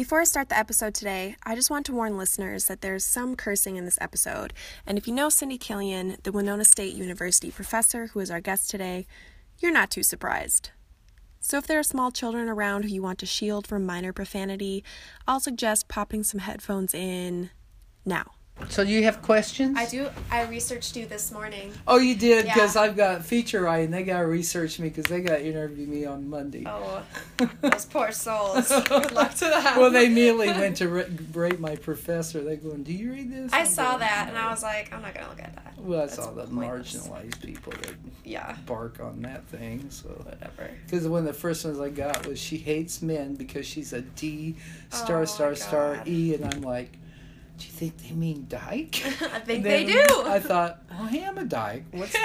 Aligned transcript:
Before 0.00 0.22
I 0.22 0.24
start 0.24 0.48
the 0.48 0.58
episode 0.58 0.94
today, 0.94 1.36
I 1.42 1.54
just 1.54 1.68
want 1.68 1.84
to 1.84 1.92
warn 1.92 2.16
listeners 2.16 2.64
that 2.64 2.80
there's 2.80 3.04
some 3.04 3.36
cursing 3.36 3.76
in 3.76 3.84
this 3.84 3.98
episode. 4.00 4.54
And 4.86 4.96
if 4.96 5.06
you 5.06 5.12
know 5.12 5.28
Cindy 5.28 5.58
Killion, 5.58 6.22
the 6.22 6.32
Winona 6.32 6.64
State 6.64 6.94
University 6.94 7.50
professor 7.50 8.06
who 8.06 8.20
is 8.20 8.30
our 8.30 8.40
guest 8.40 8.70
today, 8.70 9.06
you're 9.58 9.70
not 9.70 9.90
too 9.90 10.02
surprised. 10.02 10.70
So 11.38 11.58
if 11.58 11.66
there 11.66 11.78
are 11.78 11.82
small 11.82 12.10
children 12.10 12.48
around 12.48 12.84
who 12.84 12.88
you 12.88 13.02
want 13.02 13.18
to 13.18 13.26
shield 13.26 13.66
from 13.66 13.84
minor 13.84 14.14
profanity, 14.14 14.82
I'll 15.28 15.38
suggest 15.38 15.86
popping 15.86 16.22
some 16.22 16.40
headphones 16.40 16.94
in 16.94 17.50
now. 18.06 18.30
So 18.68 18.84
do 18.84 18.90
you 18.90 19.02
have 19.04 19.20
questions? 19.22 19.76
I 19.76 19.86
do. 19.86 20.08
I 20.30 20.42
researched 20.46 20.96
you 20.96 21.06
this 21.06 21.32
morning. 21.32 21.72
Oh, 21.88 21.98
you 21.98 22.14
did 22.14 22.46
Yeah. 22.46 22.54
because 22.54 22.76
I've 22.76 22.96
got 22.96 23.24
feature 23.24 23.62
writing. 23.62 23.90
they 23.90 24.04
got 24.04 24.20
to 24.20 24.26
research 24.26 24.78
me 24.78 24.88
because 24.88 25.06
they 25.06 25.20
got 25.22 25.36
to 25.38 25.44
interview 25.46 25.86
me 25.86 26.04
on 26.04 26.28
Monday. 26.28 26.64
Oh, 26.66 27.02
those 27.62 27.84
poor 27.86 28.12
souls. 28.12 28.68
Good 28.88 29.12
luck 29.12 29.34
to 29.34 29.44
them. 29.46 29.76
well, 29.78 29.90
they 29.90 30.06
immediately 30.06 30.48
went 30.48 30.76
to 30.76 30.88
ra- 30.88 31.02
rate 31.34 31.58
my 31.58 31.74
professor. 31.76 32.42
They 32.42 32.56
going, 32.56 32.82
"Do 32.84 32.92
you 32.92 33.12
read 33.12 33.32
this?" 33.32 33.52
I 33.52 33.60
I'm 33.60 33.66
saw 33.66 33.88
going, 33.90 34.00
that 34.00 34.26
and 34.28 34.38
I 34.38 34.50
was 34.50 34.62
like, 34.62 34.92
I'm 34.92 35.02
not 35.02 35.14
gonna 35.14 35.28
look 35.28 35.40
at 35.40 35.54
that. 35.56 35.74
Well, 35.78 36.00
That's 36.00 36.16
that's 36.16 36.28
all 36.28 36.34
the 36.34 36.44
pointless. 36.44 36.94
marginalized 37.08 37.42
people 37.42 37.72
that 37.72 37.94
Yeah, 38.24 38.54
bark 38.66 39.00
on 39.00 39.22
that 39.22 39.46
thing. 39.46 39.86
So, 39.90 40.08
whatever. 40.10 40.70
because 40.86 41.08
one 41.08 41.20
of 41.20 41.26
the 41.26 41.32
first 41.32 41.64
ones 41.64 41.80
I 41.80 41.88
got 41.88 42.26
was 42.26 42.38
she 42.38 42.58
hates 42.58 43.00
men 43.02 43.34
because 43.34 43.66
she's 43.66 43.92
a 43.94 44.02
D 44.02 44.56
star 44.90 45.22
Oh, 45.22 45.24
star 45.24 45.54
star 45.56 46.02
E, 46.06 46.34
and 46.34 46.44
I'm 46.54 46.60
like, 46.60 46.92
do 47.60 47.66
you 47.66 47.72
think 47.72 47.98
they 47.98 48.10
mean 48.12 48.46
dyke? 48.48 49.02
I 49.22 49.38
think 49.38 49.62
they 49.64 49.84
do. 49.84 50.02
I 50.26 50.40
thought, 50.40 50.82
oh, 50.90 50.94
well, 51.00 51.08
I 51.12 51.16
am 51.18 51.38
a 51.38 51.44
dyke. 51.44 51.84
What's 51.92 52.12
the 52.12 52.18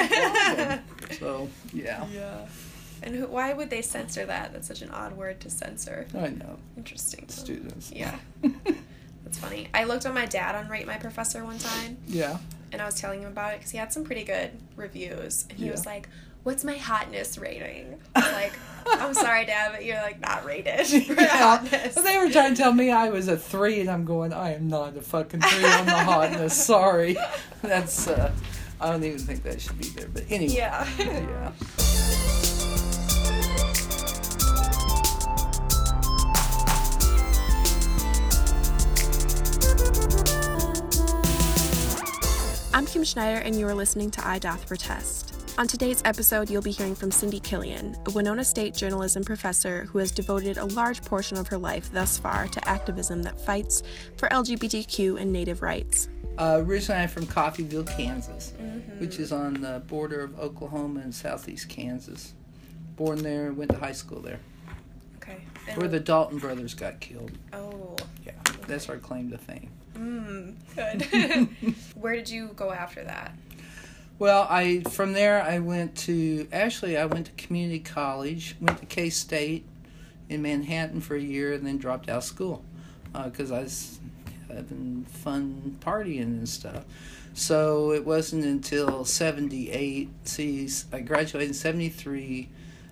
problem? 0.56 0.80
so, 1.20 1.50
yeah, 1.74 2.06
Yeah. 2.12 2.46
And 3.04 3.14
who, 3.14 3.28
why 3.28 3.54
would 3.54 3.70
they 3.70 3.82
censor 3.84 4.26
that? 4.26 4.54
That's 4.54 4.68
such 4.68 4.82
an 4.82 4.90
odd 4.90 5.16
word 5.18 5.40
to 5.42 5.50
censor. 5.50 6.08
I 6.18 6.30
know 6.30 6.58
Interesting. 6.78 7.28
students. 7.28 7.92
Yeah, 7.92 8.18
that's 9.24 9.38
funny. 9.38 9.68
I 9.74 9.84
looked 9.84 10.06
on 10.06 10.14
my 10.16 10.26
dad 10.26 10.56
on 10.56 10.70
Rate 10.70 10.88
My 10.88 10.98
Professor 10.98 11.44
one 11.44 11.60
time, 11.60 11.98
yeah. 12.08 12.38
and 12.72 12.82
I 12.82 12.86
was 12.86 12.96
telling 12.96 13.22
him 13.22 13.28
about 13.28 13.54
it 13.54 13.58
because 13.60 13.72
he 13.72 13.78
had 13.78 13.92
some 13.94 14.06
pretty 14.06 14.24
good 14.24 14.52
reviews, 14.76 15.46
and 15.50 15.60
he 15.60 15.66
Yeah. 15.66 15.72
was 15.72 15.86
like, 15.86 16.08
"What's 16.46 16.64
my 16.64 16.76
hotness 16.78 17.38
rating?" 17.38 18.00
I 18.16 18.20
was 18.22 18.32
like, 18.32 18.54
"I'm 19.02 19.14
sorry, 19.16 19.46
Dad, 19.46 19.72
but 19.74 19.84
you're 19.84 19.98
like 20.02 20.22
not 20.22 20.46
rated 20.46 20.86
for 21.06 21.14
Yeah. 21.14 21.26
hotness." 21.58 21.96
They 21.96 22.18
were 22.18 22.30
trying 22.30 22.54
to 22.56 22.62
tell 22.62 22.72
me 22.72 22.92
I 22.92 23.10
was 23.10 23.28
a 23.28 23.36
three, 23.36 23.82
and 23.82 23.90
I'm 23.90 24.06
going, 24.06 24.32
I 24.32 24.54
am 24.54 24.68
not 24.68 24.96
a 24.96 25.02
fucking 25.02 25.42
three 25.42 25.66
on 25.66 25.86
the 25.88 25.92
hotness. 26.12 26.54
Sorry, 26.66 27.18
that's. 27.62 28.08
uh 28.08 28.32
I 28.80 28.92
don't 28.92 29.04
even 29.06 29.20
think 29.20 29.42
that 29.44 29.60
should 29.62 29.78
be 29.80 29.88
there. 29.88 30.08
But 30.14 30.26
anyway. 30.30 30.54
yeah. 30.54 30.88
Yeah. 31.00 31.52
I'm 42.74 42.86
Kim 42.86 43.06
Schneider, 43.06 43.40
and 43.40 43.58
you 43.58 43.66
are 43.68 43.74
listening 43.74 44.12
to 44.12 44.28
I 44.28 44.38
Doth 44.38 44.68
Protest. 44.68 45.25
On 45.58 45.68
today's 45.68 46.02
episode, 46.04 46.50
you'll 46.50 46.62
be 46.62 46.72
hearing 46.72 46.96
from 46.96 47.12
Cindy 47.12 47.40
Killion, 47.40 47.96
a 48.08 48.12
Winona 48.12 48.44
State 48.44 48.74
journalism 48.76 49.24
professor 49.24 49.86
who 49.86 50.00
has 50.00 50.12
devoted 50.12 50.58
a 50.58 50.66
large 50.66 51.02
portion 51.04 51.38
of 51.38 51.48
her 51.48 51.58
life 51.58 51.90
thus 51.94 52.18
far 52.18 52.48
to 52.48 52.68
activism 52.68 53.24
that 53.24 53.40
fights 53.40 53.82
for 54.18 54.28
LGBTQ 54.30 55.20
and 55.20 55.32
Native 55.32 55.62
rights. 55.62 56.10
Uh, 56.38 56.62
originally, 56.66 57.02
I'm 57.04 57.08
from 57.08 57.26
Coffeyville, 57.26 57.88
Kansas, 57.96 58.52
which 58.98 59.18
is 59.18 59.32
on 59.32 59.54
the 59.62 59.82
border 59.88 60.20
of 60.22 60.38
Oklahoma 60.38 61.00
and 61.00 61.16
southeast 61.16 61.70
Kansas. 61.70 62.34
Born 62.98 63.24
there, 63.24 63.54
went 63.54 63.72
to 63.72 63.78
high 63.78 63.94
school 63.94 64.20
there, 64.20 64.40
Okay. 65.18 65.38
where 65.76 65.88
the 65.88 66.02
Dalton 66.02 66.38
brothers 66.38 66.74
got 66.74 67.00
killed. 67.00 67.32
oh, 67.54 67.96
Yeah, 68.26 68.34
that's 68.68 68.90
our 68.90 68.98
claim 68.98 69.32
to 69.32 69.38
fame. 69.38 69.70
mm, 69.94 70.54
good. 70.76 71.76
Where 71.96 72.16
did 72.18 72.30
you 72.30 72.50
go 72.58 72.72
after 72.74 73.06
that? 73.06 73.34
Well, 74.18 74.48
I 74.50 74.80
from 74.90 75.12
there 75.12 75.42
I 75.42 75.60
went 75.60 75.96
to 75.98 76.48
actually 76.54 76.98
I 76.98 77.06
went 77.06 77.26
to 77.26 77.32
community 77.34 77.80
college, 77.80 78.56
went 78.62 78.80
to 78.80 78.86
K 78.86 79.10
State 79.10 79.66
in 80.30 80.42
Manhattan 80.42 81.02
for 81.02 81.16
a 81.16 81.22
year, 81.22 81.52
and 81.52 81.68
then 81.68 81.78
dropped 81.78 82.08
out 82.08 82.20
of 82.20 82.24
school 82.24 82.64
because 83.26 83.52
I 83.52 83.60
was 83.60 84.00
having 84.48 85.04
fun 85.04 85.78
partying 85.82 86.22
and 86.22 86.48
stuff. 86.48 86.86
So 87.34 87.92
it 87.92 88.06
wasn't 88.06 88.46
until 88.46 89.04
'78. 89.04 90.10
See, 90.24 90.70
I 90.94 91.02
graduated 91.02 91.50
in 91.50 91.54
'73. 91.54 92.48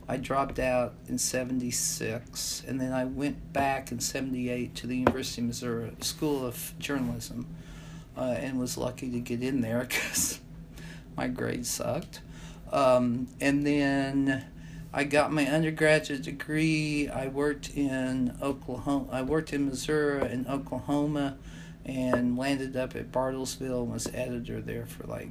I 0.10 0.18
dropped 0.18 0.60
out 0.60 0.94
in 1.08 1.18
'76, 1.18 2.64
and 2.68 2.82
then 2.82 2.92
I 2.92 3.06
went 3.06 3.54
back 3.54 3.94
in 3.94 4.02
'78 4.02 4.76
to 4.76 4.88
the 4.88 4.98
University 4.98 5.40
of 5.40 5.48
Missouri 5.48 5.96
School 6.02 6.46
of 6.46 6.74
Journalism, 6.80 7.48
uh, 8.18 8.36
and 8.38 8.60
was 8.60 8.78
lucky 8.78 9.10
to 9.10 9.20
get 9.22 9.42
in 9.42 9.62
there 9.62 9.80
because 9.90 10.42
my 11.16 11.28
grades 11.28 11.70
sucked. 11.70 12.22
Um, 12.72 13.28
and 13.40 13.66
then 13.66 14.46
I 14.92 15.04
got 15.04 15.32
my 15.32 15.46
undergraduate 15.48 16.24
degree. 16.24 17.10
I 17.10 17.28
worked 17.28 17.70
in 17.76 18.38
Oklahoma. 18.42 19.08
I 19.12 19.22
worked 19.22 19.54
in 19.54 19.68
Missouri 19.68 20.32
and 20.32 20.48
Oklahoma, 20.48 21.38
and 21.86 22.38
landed 22.38 22.76
up 22.76 22.96
at 22.96 23.12
Bartlesville 23.12 23.84
and 23.84 23.92
was 23.92 24.08
editor 24.14 24.62
there 24.62 24.86
for 24.86 25.06
like 25.06 25.30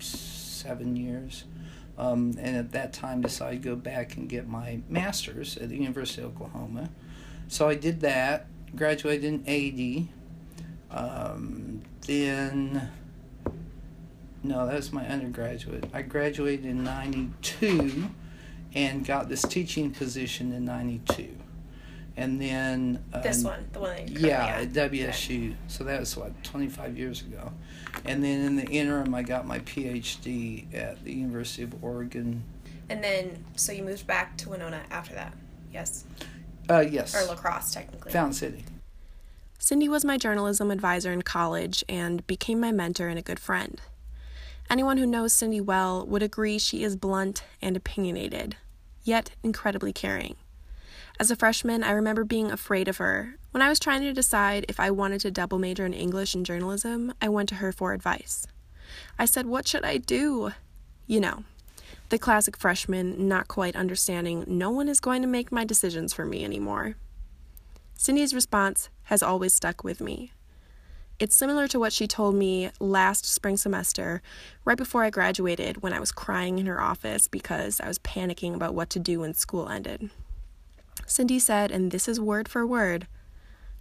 seven 0.00 0.96
years. 0.96 1.44
Um, 1.98 2.36
and 2.38 2.56
at 2.56 2.72
that 2.72 2.92
time, 2.92 3.22
decided 3.22 3.62
to 3.62 3.68
go 3.70 3.76
back 3.76 4.16
and 4.16 4.28
get 4.28 4.46
my 4.46 4.80
master's 4.88 5.56
at 5.56 5.70
the 5.70 5.76
University 5.76 6.22
of 6.22 6.28
Oklahoma. 6.34 6.90
So 7.48 7.68
I 7.68 7.74
did 7.74 8.00
that. 8.00 8.46
Graduated 8.74 9.24
in 9.24 9.44
eighty. 9.46 10.10
Um, 10.90 11.82
then 12.06 12.90
no, 14.46 14.66
that 14.66 14.74
was 14.74 14.92
my 14.92 15.06
undergraduate. 15.06 15.84
I 15.92 16.02
graduated 16.02 16.66
in 16.66 16.84
92 16.84 18.06
and 18.74 19.04
got 19.04 19.28
this 19.28 19.42
teaching 19.42 19.90
position 19.90 20.52
in 20.52 20.64
92. 20.64 21.36
And 22.16 22.40
then. 22.40 23.02
Um, 23.12 23.22
This 23.22 23.44
one, 23.44 23.68
the 23.72 23.80
one 23.80 23.96
that 23.96 24.08
you're 24.08 24.28
Yeah, 24.30 24.46
at 24.46 24.72
WSU. 24.72 25.54
So 25.68 25.84
that 25.84 26.00
was 26.00 26.16
what, 26.16 26.42
25 26.44 26.96
years 26.96 27.20
ago. 27.22 27.52
And 28.04 28.22
then 28.22 28.40
in 28.40 28.56
the 28.56 28.66
interim, 28.66 29.14
I 29.14 29.22
got 29.22 29.46
my 29.46 29.58
PhD 29.60 30.72
at 30.74 31.02
the 31.04 31.12
University 31.12 31.62
of 31.62 31.82
Oregon. 31.82 32.42
And 32.88 33.02
then, 33.02 33.44
so 33.56 33.72
you 33.72 33.82
moved 33.82 34.06
back 34.06 34.36
to 34.38 34.50
Winona 34.50 34.82
after 34.90 35.14
that? 35.14 35.34
Yes. 35.72 36.04
Uh, 36.70 36.80
yes. 36.80 37.14
Or 37.14 37.26
La 37.26 37.34
Crosse, 37.34 37.72
technically. 37.72 38.12
Fountain 38.12 38.32
City. 38.32 38.64
Cindy 39.58 39.88
was 39.88 40.04
my 40.04 40.16
journalism 40.16 40.70
advisor 40.70 41.12
in 41.12 41.22
college 41.22 41.84
and 41.88 42.26
became 42.26 42.60
my 42.60 42.70
mentor 42.72 43.08
and 43.08 43.18
a 43.18 43.22
good 43.22 43.40
friend. 43.40 43.80
Anyone 44.68 44.96
who 44.96 45.06
knows 45.06 45.32
Cindy 45.32 45.60
well 45.60 46.04
would 46.06 46.22
agree 46.22 46.58
she 46.58 46.82
is 46.82 46.96
blunt 46.96 47.44
and 47.62 47.76
opinionated, 47.76 48.56
yet 49.04 49.30
incredibly 49.42 49.92
caring. 49.92 50.36
As 51.20 51.30
a 51.30 51.36
freshman, 51.36 51.82
I 51.82 51.92
remember 51.92 52.24
being 52.24 52.50
afraid 52.50 52.88
of 52.88 52.98
her. 52.98 53.36
When 53.52 53.62
I 53.62 53.68
was 53.68 53.78
trying 53.78 54.02
to 54.02 54.12
decide 54.12 54.66
if 54.68 54.80
I 54.80 54.90
wanted 54.90 55.20
to 55.20 55.30
double 55.30 55.58
major 55.58 55.86
in 55.86 55.94
English 55.94 56.34
and 56.34 56.44
journalism, 56.44 57.14
I 57.22 57.28
went 57.28 57.48
to 57.50 57.56
her 57.56 57.72
for 57.72 57.92
advice. 57.92 58.46
I 59.18 59.24
said, 59.24 59.46
What 59.46 59.66
should 59.66 59.84
I 59.84 59.98
do? 59.98 60.52
You 61.06 61.20
know, 61.20 61.44
the 62.08 62.18
classic 62.18 62.56
freshman 62.56 63.28
not 63.28 63.48
quite 63.48 63.76
understanding 63.76 64.44
no 64.46 64.70
one 64.70 64.88
is 64.88 65.00
going 65.00 65.22
to 65.22 65.28
make 65.28 65.50
my 65.50 65.64
decisions 65.64 66.12
for 66.12 66.24
me 66.24 66.44
anymore. 66.44 66.96
Cindy's 67.96 68.34
response 68.34 68.90
has 69.04 69.22
always 69.22 69.54
stuck 69.54 69.82
with 69.82 70.00
me. 70.00 70.32
It's 71.18 71.34
similar 71.34 71.66
to 71.68 71.78
what 71.78 71.94
she 71.94 72.06
told 72.06 72.34
me 72.34 72.70
last 72.78 73.24
spring 73.24 73.56
semester, 73.56 74.20
right 74.66 74.76
before 74.76 75.02
I 75.02 75.08
graduated, 75.08 75.82
when 75.82 75.94
I 75.94 76.00
was 76.00 76.12
crying 76.12 76.58
in 76.58 76.66
her 76.66 76.78
office 76.78 77.26
because 77.26 77.80
I 77.80 77.88
was 77.88 77.98
panicking 77.98 78.54
about 78.54 78.74
what 78.74 78.90
to 78.90 78.98
do 78.98 79.20
when 79.20 79.32
school 79.32 79.66
ended. 79.68 80.10
Cindy 81.06 81.38
said, 81.38 81.70
and 81.70 81.90
this 81.90 82.06
is 82.06 82.20
word 82.20 82.48
for 82.48 82.66
word, 82.66 83.06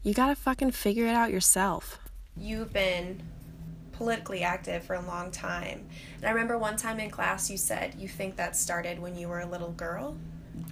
you 0.02 0.14
gotta 0.14 0.36
fucking 0.36 0.72
figure 0.72 1.08
it 1.08 1.16
out 1.16 1.32
yourself. 1.32 2.00
You've 2.38 2.72
been 2.72 3.22
politically 3.92 4.42
active 4.42 4.86
for 4.86 4.94
a 4.94 5.02
long 5.02 5.30
time. 5.30 5.88
And 6.18 6.26
I 6.26 6.30
remember 6.30 6.58
one 6.58 6.78
time 6.78 7.02
in 7.02 7.10
class 7.10 7.50
you 7.50 7.58
said 7.58 7.96
you 7.98 8.08
think 8.08 8.38
that 8.38 8.56
started 8.56 9.00
when 9.00 9.18
you 9.18 9.28
were 9.28 9.42
a 9.42 9.46
little 9.46 9.72
girl. 9.72 10.16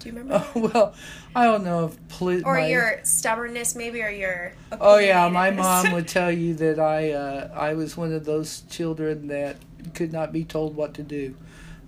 Do 0.04 0.10
you 0.10 0.16
remember? 0.18 0.46
Oh, 0.54 0.70
well, 0.74 0.94
I 1.34 1.46
don't 1.46 1.64
know 1.64 1.86
if. 1.86 2.08
Poli- 2.10 2.44
or 2.44 2.56
my- 2.56 2.68
your 2.68 3.00
stubbornness, 3.04 3.74
maybe, 3.74 4.02
or 4.02 4.10
your. 4.10 4.52
Oh 4.82 4.98
yeah, 4.98 5.30
my 5.30 5.50
mom 5.50 5.94
would 5.94 6.08
tell 6.10 6.30
you 6.32 6.54
that 6.56 6.78
I 6.78 7.12
uh, 7.12 7.50
I 7.54 7.74
was 7.74 7.96
one 7.96 8.12
of 8.12 8.26
those 8.26 8.64
children 8.70 9.28
that 9.28 9.56
could 9.94 10.12
not 10.12 10.34
be 10.34 10.44
told 10.44 10.76
what 10.76 10.94
to 10.96 11.04
do. 11.04 11.36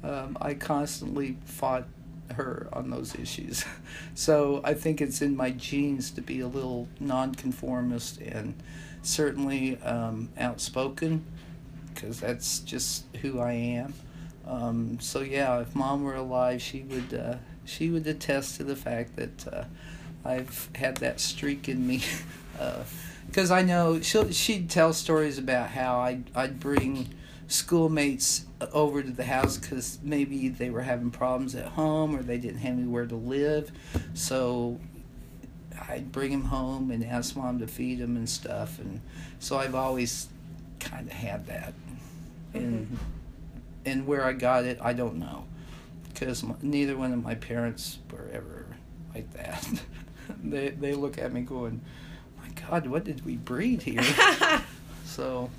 Um, 0.02 0.38
I 0.40 0.54
constantly 0.54 1.38
fought 1.44 1.88
her 2.36 2.70
on 2.72 2.90
those 2.90 3.16
issues, 3.16 3.66
so 4.16 4.62
I 4.64 4.74
think 4.76 5.02
it's 5.02 5.22
in 5.22 5.36
my 5.36 5.52
genes 5.52 6.10
to 6.12 6.22
be 6.22 6.40
a 6.40 6.48
little 6.48 6.88
nonconformist 7.02 8.22
and 8.22 8.54
certainly 9.02 9.78
um, 9.82 10.30
outspoken, 10.40 11.26
because 11.94 12.22
that's 12.22 12.60
just 12.60 13.04
who 13.22 13.40
I 13.42 13.52
am. 13.52 13.94
Um, 14.48 15.00
so 15.02 15.20
yeah, 15.22 15.60
if 15.60 15.76
mom 15.76 16.04
were 16.04 16.16
alive, 16.16 16.62
she 16.62 16.84
would 16.84 17.14
uh, 17.14 17.36
she 17.66 17.90
would 17.90 18.08
attest 18.08 18.58
to 18.58 18.64
the 18.64 18.76
fact 18.76 19.16
that 19.16 19.48
uh, 19.54 19.64
I've 20.24 20.70
had 20.76 20.98
that 20.98 21.20
streak 21.20 21.68
in 21.68 21.86
me. 21.86 22.02
Because 23.28 23.52
uh, 23.52 23.56
I 23.56 23.62
know 23.62 24.02
she'll, 24.02 24.32
she'd 24.32 24.70
tell 24.70 24.94
stories 24.94 25.38
about 25.38 25.70
how 25.70 26.00
I'd, 26.00 26.30
I'd 26.36 26.60
bring 26.60 27.10
schoolmates 27.48 28.46
over 28.74 29.04
to 29.04 29.12
the 29.12 29.24
house 29.24 29.58
because 29.58 30.00
maybe 30.02 30.50
they 30.50 30.70
were 30.70 30.82
having 30.82 31.12
problems 31.12 31.56
at 31.56 31.66
home 31.66 32.16
or 32.16 32.24
they 32.24 32.38
didn't 32.38 32.60
have 32.60 32.78
anywhere 32.78 33.06
to 33.06 33.16
live. 33.16 33.72
So 34.14 34.80
I'd 35.90 36.12
bring 36.12 36.32
them 36.32 36.46
home 36.46 36.92
and 36.92 37.04
ask 37.04 37.36
mom 37.36 37.60
to 37.60 37.68
feed 37.68 38.00
them 38.00 38.16
and 38.16 38.28
stuff. 38.28 38.80
And 38.80 39.02
so 39.40 39.58
I've 39.58 39.76
always 39.76 40.30
kind 40.80 41.08
of 41.08 41.14
had 41.14 41.46
that. 41.48 41.74
And, 42.54 42.88
mm-hmm. 42.88 42.96
and 43.86 44.08
where 44.08 44.24
I 44.24 44.34
got 44.34 44.66
it, 44.66 44.80
I 44.82 44.94
don't 44.94 45.18
know. 45.18 45.46
Because 46.16 46.44
neither 46.62 46.98
one 46.98 47.14
of 47.14 47.24
my 47.24 47.36
parents 47.36 48.00
were 48.12 48.30
ever 48.34 48.66
like 49.14 49.32
that. 49.34 49.68
they, 50.44 50.70
they 50.70 50.94
look 50.94 51.18
at 51.18 51.32
me 51.32 51.42
going, 51.42 51.82
my 52.42 52.48
God, 52.68 52.88
what 52.88 53.04
did 53.04 53.24
we 53.26 53.36
breed 53.36 53.84
here? 53.84 54.02
so 55.06 55.52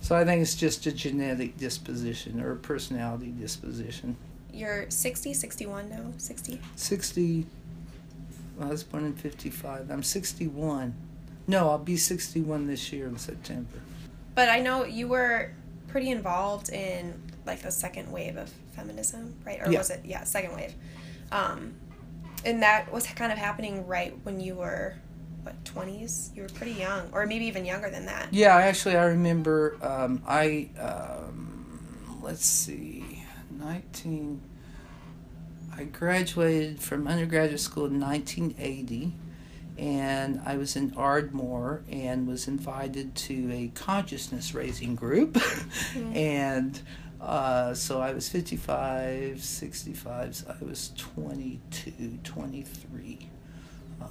so 0.00 0.16
I 0.16 0.24
think 0.24 0.42
it's 0.42 0.54
just 0.54 0.86
a 0.86 0.92
genetic 0.92 1.56
disposition 1.56 2.40
or 2.40 2.52
a 2.52 2.56
personality 2.56 3.30
disposition. 3.30 4.16
You're 4.52 4.90
60, 4.90 5.34
61 5.34 5.88
now? 5.90 6.12
60? 6.16 6.60
60. 6.74 7.46
Well, 8.56 8.68
I 8.68 8.70
was 8.70 8.82
born 8.82 9.04
in 9.04 9.14
55. 9.14 9.90
I'm 9.90 10.02
61. 10.02 10.94
No, 11.46 11.70
I'll 11.70 11.78
be 11.78 11.96
61 11.96 12.66
this 12.66 12.92
year 12.92 13.06
in 13.06 13.18
September. 13.18 13.78
But 14.34 14.48
I 14.48 14.60
know 14.60 14.84
you 14.84 15.06
were 15.06 15.52
pretty 15.88 16.10
involved 16.10 16.70
in 16.70 17.20
like 17.46 17.62
the 17.62 17.70
second 17.70 18.10
wave 18.10 18.36
of 18.36 18.50
feminism, 18.80 19.34
right? 19.44 19.60
Or 19.60 19.70
yeah. 19.70 19.78
was 19.78 19.90
it? 19.90 20.00
Yeah, 20.04 20.24
second 20.24 20.54
wave. 20.54 20.74
Um, 21.32 21.74
and 22.44 22.62
that 22.62 22.92
was 22.92 23.06
kind 23.06 23.32
of 23.32 23.38
happening 23.38 23.86
right 23.86 24.16
when 24.22 24.40
you 24.40 24.54
were 24.54 24.94
what 25.42 25.62
20s 25.64 26.34
you 26.36 26.42
were 26.42 26.48
pretty 26.48 26.72
young 26.72 27.08
or 27.12 27.26
maybe 27.26 27.46
even 27.46 27.64
younger 27.64 27.90
than 27.90 28.06
that 28.06 28.28
yeah 28.30 28.56
actually 28.56 28.96
i 28.96 29.04
remember 29.04 29.76
um, 29.82 30.22
i 30.26 30.68
um, 30.78 32.18
let's 32.22 32.44
see 32.44 33.22
19 33.58 34.40
i 35.76 35.84
graduated 35.84 36.80
from 36.80 37.06
undergraduate 37.06 37.60
school 37.60 37.86
in 37.86 37.98
1980 38.00 39.14
and 39.78 40.40
i 40.44 40.56
was 40.56 40.76
in 40.76 40.92
ardmore 40.94 41.82
and 41.90 42.26
was 42.26 42.46
invited 42.46 43.14
to 43.14 43.50
a 43.50 43.68
consciousness 43.68 44.54
raising 44.54 44.94
group 44.94 45.34
mm-hmm. 45.34 46.14
and 46.14 46.82
uh, 47.20 47.74
so 47.74 48.00
I 48.00 48.12
was 48.12 48.28
55, 48.28 49.42
65, 49.42 50.36
so 50.36 50.56
I 50.60 50.64
was 50.64 50.92
22, 50.96 52.18
23. 52.24 53.28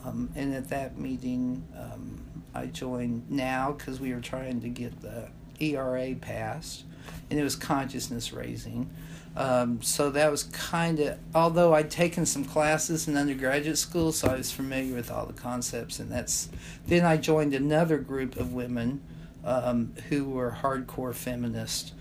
Um, 0.06 0.30
and 0.36 0.54
at 0.54 0.70
that 0.70 0.98
meeting, 0.98 1.66
um, 1.76 2.24
I 2.54 2.68
joined 2.68 3.30
NOW 3.30 3.74
because 3.74 4.00
we 4.00 4.14
were 4.14 4.22
trying 4.22 4.62
to 4.62 4.70
get 4.70 5.02
the 5.02 5.30
ERA 5.60 6.16
passed, 6.16 6.84
and 7.30 7.40
it 7.40 7.44
was 7.44 7.56
consciousness 7.56 8.32
raising. 8.32 8.90
Um, 9.36 9.82
so 9.82 10.10
that 10.12 10.30
was 10.32 10.44
kind 10.44 11.00
of, 11.00 11.18
although 11.34 11.74
I'd 11.74 11.92
taken 11.92 12.26
some 12.26 12.44
classes 12.44 13.08
in 13.08 13.16
undergraduate 13.16 13.78
school, 13.78 14.12
so 14.12 14.30
I 14.30 14.36
was 14.36 14.52
familiar 14.52 14.96
with 14.96 15.12
all 15.12 15.26
the 15.26 15.34
concepts, 15.34 16.00
and 16.00 16.12
that's. 16.12 16.50
Then 16.88 17.06
I 17.06 17.18
joined 17.18 17.54
another 17.54 17.98
group 17.98 18.36
of 18.36 18.54
women 18.54 19.02
um, 19.46 19.94
who 20.10 20.26
were 20.26 20.58
hardcore 20.62 21.14
feminists. 21.14 21.94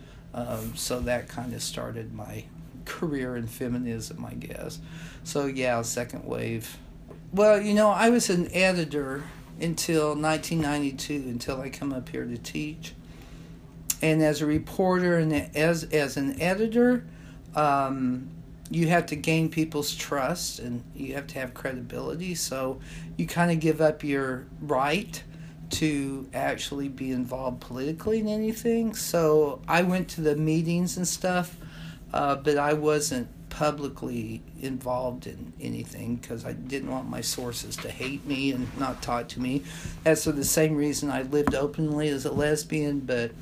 Um, 0.47 0.77
so 0.77 1.01
that 1.01 1.29
kind 1.29 1.53
of 1.53 1.63
started 1.63 2.15
my 2.15 2.45
career 2.85 3.37
in 3.37 3.47
feminism, 3.47 4.25
I 4.25 4.35
guess. 4.35 4.79
So 5.25 5.47
yeah, 5.47 5.83
second 5.83 6.25
wave 6.25 6.79
well, 7.33 7.61
you 7.61 7.75
know, 7.75 7.89
I 7.89 8.11
was 8.11 8.31
an 8.31 8.49
editor 8.55 9.25
until 9.61 10.15
1992, 10.15 11.15
until 11.15 11.61
I 11.61 11.69
come 11.69 11.93
up 11.93 12.09
here 12.09 12.25
to 12.25 12.39
teach. 12.39 12.95
And 14.01 14.23
as 14.23 14.41
a 14.41 14.47
reporter 14.47 15.19
and 15.19 15.33
as 15.57 15.85
as 15.85 16.17
an 16.17 16.41
editor, 16.41 17.05
um, 17.55 18.31
you 18.71 18.89
have 18.89 19.07
to 19.07 19.17
gain 19.17 19.49
people's 19.49 19.95
trust 19.95 20.61
and 20.61 20.85
you 20.95 21.15
have 21.15 21.27
to 21.29 21.39
have 21.39 21.53
credibility. 21.53 22.35
So 22.35 22.81
you 23.17 23.27
kind 23.27 23.51
of 23.51 23.61
give 23.61 23.81
up 23.81 24.05
your 24.05 24.47
right 24.61 25.23
to 25.71 26.29
actually 26.33 26.89
be 26.89 27.11
involved 27.13 27.61
politically 27.61 28.21
in 28.21 28.29
anything. 28.29 28.95
So 28.95 29.61
I 29.69 29.83
went 29.83 30.09
to 30.11 30.21
the 30.21 30.37
meetings 30.37 30.97
and 30.97 31.07
stuff, 31.07 31.57
uh, 32.13 32.37
but 32.37 32.57
I 32.57 32.73
wasn't 32.73 33.29
publicly 33.51 34.43
involved 34.61 35.27
in 35.27 35.53
anything 35.61 36.17
because 36.17 36.45
I 36.45 36.53
didn't 36.53 36.91
want 36.91 37.09
my 37.09 37.21
sources 37.21 37.77
to 37.79 37.91
hate 37.91 38.25
me 38.27 38.53
and 38.53 38.69
not 38.79 39.03
talk 39.03 39.29
to 39.29 39.41
me. 39.41 39.63
That's 40.05 40.25
for 40.25 40.33
the 40.33 40.45
same 40.45 40.77
reason 40.77 41.11
I 41.11 41.23
lived 41.23 41.55
openly 41.55 42.09
as 42.09 42.25
a 42.25 42.33
lesbian, 42.33 43.01
but 43.01 43.33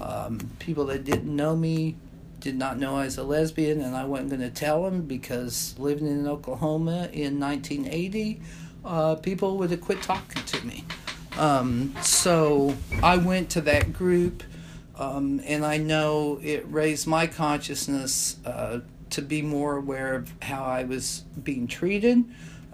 um, 0.00 0.38
people 0.58 0.86
that 0.86 1.04
didn't 1.04 1.34
know 1.34 1.56
me 1.56 1.96
did 2.40 2.56
not 2.56 2.78
know 2.78 2.96
I 2.96 3.04
was 3.04 3.18
a 3.18 3.22
lesbian, 3.22 3.80
and 3.80 3.94
I 3.94 4.04
wasn't 4.04 4.30
going 4.30 4.40
to 4.40 4.50
tell 4.50 4.84
them 4.84 5.02
because 5.02 5.74
living 5.78 6.06
in 6.06 6.26
Oklahoma 6.26 7.10
in 7.12 7.38
1980, 7.38 8.40
uh, 8.84 9.14
people 9.16 9.58
would 9.58 9.70
have 9.70 9.80
quit 9.80 10.02
talking 10.02 10.42
to 10.44 10.66
me. 10.66 10.84
Um, 11.40 11.94
so 12.02 12.76
I 13.02 13.16
went 13.16 13.48
to 13.50 13.62
that 13.62 13.94
group. 13.94 14.42
Um, 15.00 15.40
and 15.46 15.64
I 15.64 15.78
know 15.78 16.38
it 16.42 16.66
raised 16.68 17.06
my 17.06 17.26
consciousness 17.26 18.36
uh, 18.44 18.80
to 19.08 19.22
be 19.22 19.40
more 19.40 19.78
aware 19.78 20.14
of 20.14 20.30
how 20.42 20.62
I 20.62 20.84
was 20.84 21.24
being 21.42 21.66
treated, 21.66 22.22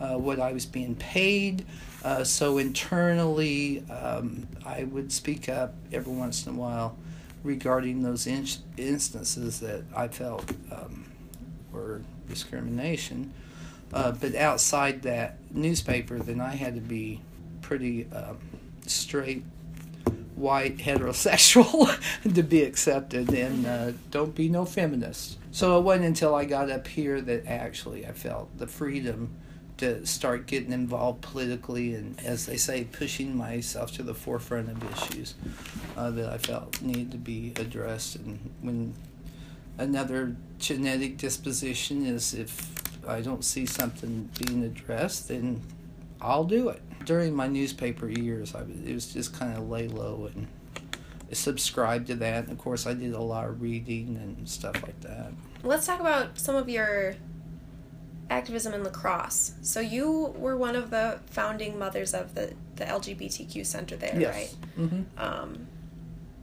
uh, 0.00 0.16
what 0.16 0.40
I 0.40 0.52
was 0.52 0.66
being 0.66 0.96
paid. 0.96 1.64
Uh, 2.02 2.24
so 2.24 2.58
internally, 2.58 3.84
um, 3.88 4.48
I 4.64 4.82
would 4.84 5.12
speak 5.12 5.48
up 5.48 5.74
every 5.92 6.12
once 6.12 6.44
in 6.48 6.54
a 6.54 6.56
while 6.56 6.98
regarding 7.44 8.02
those 8.02 8.26
in- 8.26 8.48
instances 8.76 9.60
that 9.60 9.84
I 9.94 10.08
felt 10.08 10.50
um, 10.72 11.04
were 11.70 12.02
discrimination. 12.28 13.32
Uh, 13.92 14.10
but 14.10 14.34
outside 14.34 15.02
that 15.02 15.38
newspaper, 15.54 16.18
then 16.18 16.40
I 16.40 16.56
had 16.56 16.74
to 16.74 16.80
be 16.80 17.20
pretty 17.62 18.06
um, 18.12 18.38
straight 18.90 19.44
white 20.36 20.76
heterosexual 20.76 21.98
to 22.34 22.42
be 22.42 22.62
accepted 22.62 23.30
and 23.30 23.66
uh, 23.66 23.92
don't 24.10 24.34
be 24.34 24.48
no 24.48 24.64
feminist. 24.64 25.38
So 25.50 25.78
it 25.78 25.82
wasn't 25.82 26.06
until 26.06 26.34
I 26.34 26.44
got 26.44 26.70
up 26.70 26.86
here 26.86 27.20
that 27.22 27.46
actually 27.46 28.06
I 28.06 28.12
felt 28.12 28.56
the 28.58 28.66
freedom 28.66 29.30
to 29.78 30.06
start 30.06 30.46
getting 30.46 30.72
involved 30.72 31.22
politically 31.22 31.94
and, 31.94 32.18
as 32.24 32.46
they 32.46 32.56
say, 32.56 32.84
pushing 32.84 33.36
myself 33.36 33.92
to 33.92 34.02
the 34.02 34.14
forefront 34.14 34.70
of 34.70 34.92
issues 34.92 35.34
uh, 35.96 36.10
that 36.10 36.30
I 36.30 36.38
felt 36.38 36.80
needed 36.80 37.10
to 37.12 37.18
be 37.18 37.52
addressed. 37.56 38.16
And 38.16 38.50
when 38.62 38.94
another 39.76 40.36
genetic 40.58 41.18
disposition 41.18 42.06
is 42.06 42.32
if 42.32 42.70
I 43.06 43.20
don't 43.20 43.44
see 43.44 43.66
something 43.66 44.30
being 44.38 44.64
addressed, 44.64 45.28
then 45.28 45.62
I'll 46.20 46.44
do 46.44 46.70
it 46.70 46.82
during 47.06 47.34
my 47.34 47.46
newspaper 47.46 48.08
years, 48.08 48.54
I 48.54 48.60
it 48.84 48.92
was 48.92 49.12
just 49.12 49.32
kind 49.32 49.56
of 49.56 49.70
lay 49.70 49.88
low 49.88 50.28
and 50.34 50.46
subscribe 51.32 52.06
to 52.08 52.14
that. 52.16 52.44
And 52.44 52.52
of 52.52 52.58
course, 52.58 52.86
I 52.86 52.92
did 52.92 53.14
a 53.14 53.22
lot 53.22 53.48
of 53.48 53.62
reading 53.62 54.18
and 54.20 54.46
stuff 54.46 54.74
like 54.82 55.00
that. 55.00 55.32
Let's 55.62 55.86
talk 55.86 56.00
about 56.00 56.38
some 56.38 56.54
of 56.54 56.68
your 56.68 57.14
activism 58.28 58.74
in 58.74 58.84
La 58.84 58.90
Crosse. 58.90 59.52
So 59.62 59.80
you 59.80 60.34
were 60.36 60.56
one 60.56 60.76
of 60.76 60.90
the 60.90 61.20
founding 61.26 61.78
mothers 61.78 62.12
of 62.12 62.34
the 62.34 62.52
the 62.74 62.84
LGBTQ 62.84 63.64
center 63.64 63.96
there, 63.96 64.20
yes. 64.20 64.34
right? 64.34 64.56
Mm-hmm. 64.78 65.02
Um, 65.16 65.66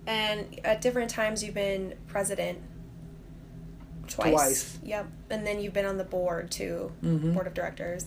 and 0.07 0.59
at 0.63 0.81
different 0.81 1.11
times, 1.11 1.43
you've 1.43 1.53
been 1.53 1.93
president 2.07 2.59
twice. 4.07 4.31
Twice. 4.31 4.79
Yep. 4.83 5.07
And 5.29 5.45
then 5.45 5.59
you've 5.61 5.73
been 5.73 5.85
on 5.85 5.97
the 5.97 6.03
board 6.03 6.49
too, 6.51 6.91
mm-hmm. 7.03 7.33
board 7.33 7.47
of 7.47 7.53
directors. 7.53 8.05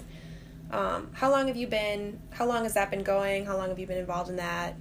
Um, 0.70 1.10
how 1.12 1.30
long 1.30 1.48
have 1.48 1.56
you 1.56 1.66
been? 1.66 2.20
How 2.30 2.46
long 2.46 2.64
has 2.64 2.74
that 2.74 2.90
been 2.90 3.02
going? 3.02 3.46
How 3.46 3.56
long 3.56 3.68
have 3.68 3.78
you 3.78 3.86
been 3.86 3.98
involved 3.98 4.30
in 4.30 4.36
that? 4.36 4.74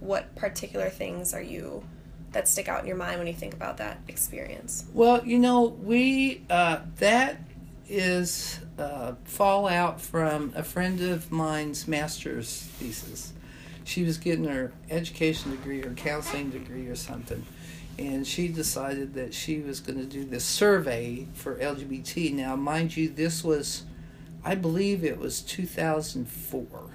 What 0.00 0.34
particular 0.36 0.88
things 0.88 1.34
are 1.34 1.42
you 1.42 1.82
that 2.32 2.48
stick 2.48 2.68
out 2.68 2.80
in 2.80 2.86
your 2.86 2.96
mind 2.96 3.18
when 3.18 3.26
you 3.26 3.32
think 3.32 3.54
about 3.54 3.78
that 3.78 4.00
experience? 4.08 4.86
Well, 4.92 5.24
you 5.26 5.38
know, 5.38 5.64
we 5.64 6.44
uh, 6.48 6.80
that 6.96 7.40
is 7.88 8.60
uh, 8.78 9.14
fallout 9.24 10.00
from 10.00 10.52
a 10.54 10.62
friend 10.62 11.00
of 11.00 11.30
mine's 11.30 11.88
master's 11.88 12.62
thesis. 12.62 13.32
She 13.84 14.04
was 14.04 14.18
getting 14.18 14.44
her 14.44 14.72
education 14.90 15.50
degree 15.50 15.82
or 15.82 15.90
counseling 15.94 16.50
degree 16.50 16.86
or 16.86 16.94
something, 16.94 17.44
and 17.98 18.26
she 18.26 18.48
decided 18.48 19.14
that 19.14 19.32
she 19.32 19.60
was 19.60 19.80
going 19.80 19.98
to 19.98 20.04
do 20.04 20.24
this 20.24 20.44
survey 20.44 21.26
for 21.32 21.56
LGBT. 21.56 22.32
Now, 22.34 22.54
mind 22.54 22.96
you, 22.96 23.08
this 23.08 23.42
was 23.42 23.84
I 24.44 24.54
believe 24.54 25.04
it 25.04 25.18
was 25.18 25.40
2004. 25.42 26.90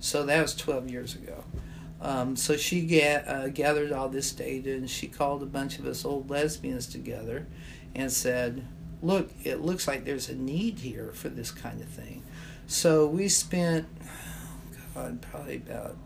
So 0.00 0.24
that 0.24 0.42
was 0.42 0.54
12 0.54 0.90
years 0.90 1.14
ago. 1.14 1.44
Um, 2.00 2.34
so 2.34 2.56
she 2.56 2.82
get, 2.82 3.28
uh, 3.28 3.48
gathered 3.48 3.92
all 3.92 4.08
this 4.08 4.32
data 4.32 4.72
and 4.72 4.88
she 4.88 5.06
called 5.06 5.42
a 5.42 5.46
bunch 5.46 5.78
of 5.78 5.86
us 5.86 6.04
old 6.04 6.30
lesbians 6.30 6.86
together 6.86 7.46
and 7.94 8.10
said, 8.10 8.66
Look, 9.02 9.30
it 9.44 9.62
looks 9.62 9.88
like 9.88 10.04
there's 10.04 10.28
a 10.28 10.34
need 10.34 10.80
here 10.80 11.12
for 11.14 11.30
this 11.30 11.50
kind 11.50 11.80
of 11.80 11.88
thing. 11.88 12.22
So 12.66 13.06
we 13.06 13.28
spent, 13.28 13.86
God, 14.94 15.22
probably 15.22 15.56
about 15.56 15.96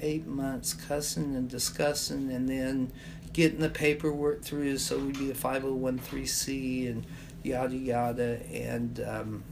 eight 0.00 0.26
months 0.26 0.72
cussing 0.72 1.36
and 1.36 1.48
discussing, 1.48 2.30
and 2.32 2.48
then 2.48 2.92
getting 3.32 3.60
the 3.60 3.68
paperwork 3.68 4.42
through 4.42 4.76
so 4.78 4.98
we'd 4.98 5.18
be 5.18 5.30
a 5.30 5.34
501c 5.34 6.90
and 6.90 7.06
yada 7.42 7.76
yada, 7.76 8.40
and 8.50 9.00
um, 9.06 9.44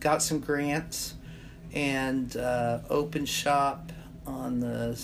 got 0.00 0.22
some 0.22 0.40
grants 0.40 1.14
and 1.72 2.36
uh, 2.36 2.80
opened 2.88 3.28
shop 3.28 3.92
on 4.26 4.60
the. 4.60 4.98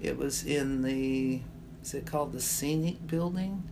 It 0.00 0.16
was 0.16 0.44
in 0.44 0.82
the. 0.82 1.40
Is 1.82 1.94
it 1.94 2.06
called 2.06 2.32
the 2.32 2.40
Scenic 2.40 3.06
Building? 3.06 3.62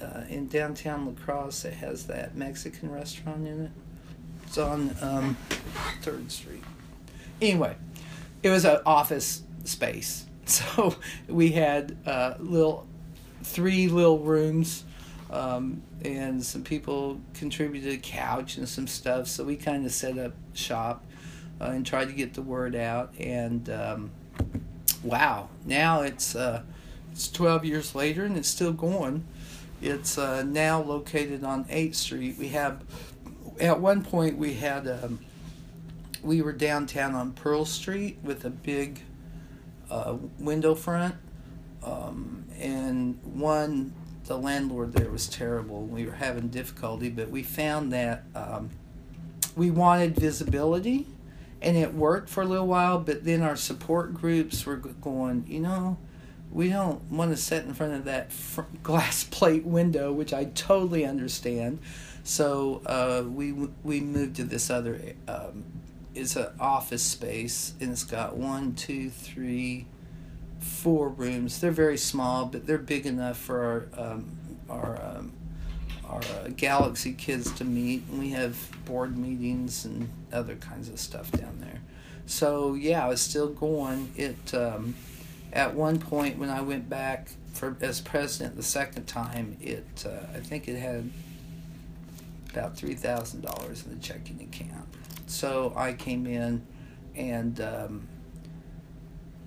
Uh, 0.00 0.24
in 0.28 0.46
downtown 0.46 1.06
La 1.06 1.12
Crosse, 1.12 1.64
it 1.64 1.72
has 1.74 2.06
that 2.06 2.36
Mexican 2.36 2.90
restaurant 2.90 3.46
in 3.46 3.64
it. 3.64 3.70
It's 4.44 4.58
on 4.58 4.94
um, 5.00 5.36
Third 6.02 6.30
Street. 6.30 6.62
Anyway, 7.40 7.74
it 8.42 8.50
was 8.50 8.66
an 8.66 8.80
office 8.84 9.42
space, 9.64 10.26
so 10.44 10.94
we 11.28 11.52
had 11.52 11.96
uh, 12.06 12.34
little 12.38 12.86
three 13.42 13.88
little 13.88 14.18
rooms, 14.18 14.84
um, 15.30 15.82
and 16.04 16.42
some 16.44 16.62
people 16.62 17.20
contributed 17.34 17.92
a 17.92 17.98
couch 17.98 18.56
and 18.56 18.68
some 18.68 18.86
stuff. 18.86 19.26
So 19.26 19.44
we 19.44 19.56
kind 19.56 19.84
of 19.84 19.92
set 19.92 20.18
up 20.18 20.32
shop 20.54 21.04
uh, 21.60 21.64
and 21.64 21.84
tried 21.84 22.06
to 22.06 22.12
get 22.12 22.34
the 22.34 22.42
word 22.42 22.76
out. 22.76 23.14
And 23.18 23.68
um, 23.70 24.10
wow, 25.02 25.48
now 25.64 26.02
it's 26.02 26.34
uh, 26.34 26.62
it's 27.12 27.28
twelve 27.28 27.64
years 27.64 27.94
later 27.94 28.24
and 28.24 28.36
it's 28.36 28.48
still 28.48 28.72
going. 28.72 29.24
It's 29.82 30.16
uh, 30.16 30.42
now 30.42 30.82
located 30.82 31.44
on 31.44 31.64
8th 31.66 31.94
Street. 31.96 32.36
We 32.38 32.48
have, 32.48 32.82
at 33.60 33.78
one 33.78 34.02
point, 34.02 34.38
we 34.38 34.54
had, 34.54 34.88
um, 34.88 35.20
we 36.22 36.40
were 36.40 36.52
downtown 36.52 37.14
on 37.14 37.32
Pearl 37.32 37.64
Street 37.66 38.18
with 38.22 38.44
a 38.44 38.50
big 38.50 39.02
uh, 39.90 40.16
window 40.38 40.74
front. 40.74 41.14
Um, 41.84 42.46
and 42.58 43.18
one, 43.22 43.92
the 44.26 44.36
landlord 44.36 44.92
there 44.92 45.10
was 45.10 45.28
terrible. 45.28 45.82
We 45.82 46.06
were 46.06 46.12
having 46.12 46.48
difficulty, 46.48 47.08
but 47.10 47.30
we 47.30 47.42
found 47.42 47.92
that 47.92 48.24
um, 48.34 48.70
we 49.54 49.70
wanted 49.70 50.16
visibility 50.16 51.06
and 51.62 51.76
it 51.76 51.94
worked 51.94 52.28
for 52.28 52.42
a 52.42 52.46
little 52.46 52.66
while, 52.66 52.98
but 52.98 53.24
then 53.24 53.42
our 53.42 53.56
support 53.56 54.14
groups 54.14 54.66
were 54.66 54.76
going, 54.76 55.44
you 55.48 55.60
know, 55.60 55.96
we 56.52 56.68
don't 56.68 57.02
want 57.10 57.30
to 57.30 57.36
sit 57.36 57.64
in 57.64 57.74
front 57.74 57.94
of 57.94 58.04
that 58.04 58.32
fr- 58.32 58.62
glass 58.82 59.24
plate 59.30 59.64
window, 59.64 60.12
which 60.12 60.32
I 60.32 60.44
totally 60.44 61.04
understand. 61.04 61.78
So 62.24 62.82
uh, 62.86 63.24
we 63.28 63.52
we 63.84 64.00
moved 64.00 64.36
to 64.36 64.44
this 64.44 64.68
other. 64.70 65.14
Um, 65.28 65.64
it's 66.14 66.34
an 66.34 66.48
office 66.58 67.02
space, 67.02 67.74
and 67.80 67.92
it's 67.92 68.04
got 68.04 68.36
one, 68.36 68.74
two, 68.74 69.10
three, 69.10 69.86
four 70.60 71.08
rooms. 71.08 71.60
They're 71.60 71.70
very 71.70 71.98
small, 71.98 72.46
but 72.46 72.66
they're 72.66 72.78
big 72.78 73.06
enough 73.06 73.38
for 73.38 73.88
our 73.96 74.10
um, 74.10 74.38
our 74.68 75.00
um, 75.02 75.32
our 76.08 76.20
uh, 76.20 76.48
Galaxy 76.56 77.12
kids 77.12 77.52
to 77.52 77.64
meet. 77.64 78.04
And 78.08 78.18
we 78.18 78.30
have 78.30 78.56
board 78.84 79.16
meetings 79.16 79.84
and 79.84 80.08
other 80.32 80.56
kinds 80.56 80.88
of 80.88 81.00
stuff 81.00 81.30
down 81.32 81.58
there. 81.60 81.80
So 82.26 82.74
yeah, 82.74 83.10
it's 83.10 83.22
still 83.22 83.48
going. 83.48 84.12
It 84.16 84.54
um, 84.54 84.94
at 85.52 85.74
one 85.74 85.98
point 85.98 86.38
when 86.38 86.50
I 86.50 86.60
went 86.60 86.88
back 86.88 87.28
for 87.52 87.76
as 87.80 88.00
president 88.00 88.56
the 88.56 88.62
second 88.62 89.06
time, 89.06 89.56
it 89.60 90.04
uh, 90.06 90.36
I 90.36 90.40
think 90.40 90.68
it 90.68 90.76
had 90.76 91.10
about 92.50 92.76
three 92.76 92.94
thousand 92.94 93.42
dollars 93.42 93.84
in 93.84 93.94
the 93.94 94.00
checking 94.00 94.40
account. 94.42 94.86
So 95.26 95.72
I 95.76 95.92
came 95.92 96.26
in 96.26 96.64
and 97.14 97.60
um, 97.60 98.08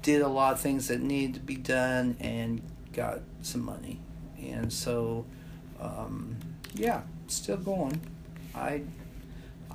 did 0.01 0.21
a 0.21 0.27
lot 0.27 0.53
of 0.53 0.59
things 0.59 0.87
that 0.87 1.01
needed 1.01 1.35
to 1.35 1.39
be 1.39 1.55
done 1.55 2.15
and 2.19 2.61
got 2.93 3.19
some 3.41 3.61
money. 3.61 3.99
And 4.41 4.71
so, 4.71 5.25
um, 5.79 6.37
yeah, 6.73 7.01
still 7.27 7.57
going. 7.57 7.99
I, 8.55 8.83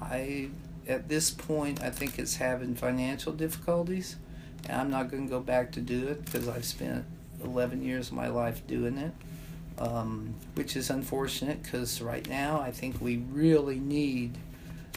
I, 0.00 0.48
at 0.88 1.08
this 1.08 1.30
point, 1.30 1.82
I 1.82 1.90
think 1.90 2.18
it's 2.18 2.36
having 2.36 2.74
financial 2.74 3.32
difficulties. 3.32 4.16
And 4.66 4.80
I'm 4.80 4.90
not 4.90 5.10
going 5.10 5.24
to 5.24 5.30
go 5.30 5.40
back 5.40 5.72
to 5.72 5.80
do 5.80 6.08
it 6.08 6.24
because 6.24 6.48
I've 6.48 6.64
spent 6.64 7.04
11 7.42 7.82
years 7.82 8.08
of 8.08 8.14
my 8.14 8.28
life 8.28 8.66
doing 8.66 8.96
it, 8.96 9.12
um, 9.78 10.34
which 10.54 10.76
is 10.76 10.88
unfortunate 10.88 11.62
because 11.62 12.00
right 12.00 12.26
now 12.28 12.60
I 12.60 12.70
think 12.70 13.00
we 13.00 13.18
really 13.18 13.78
need 13.78 14.38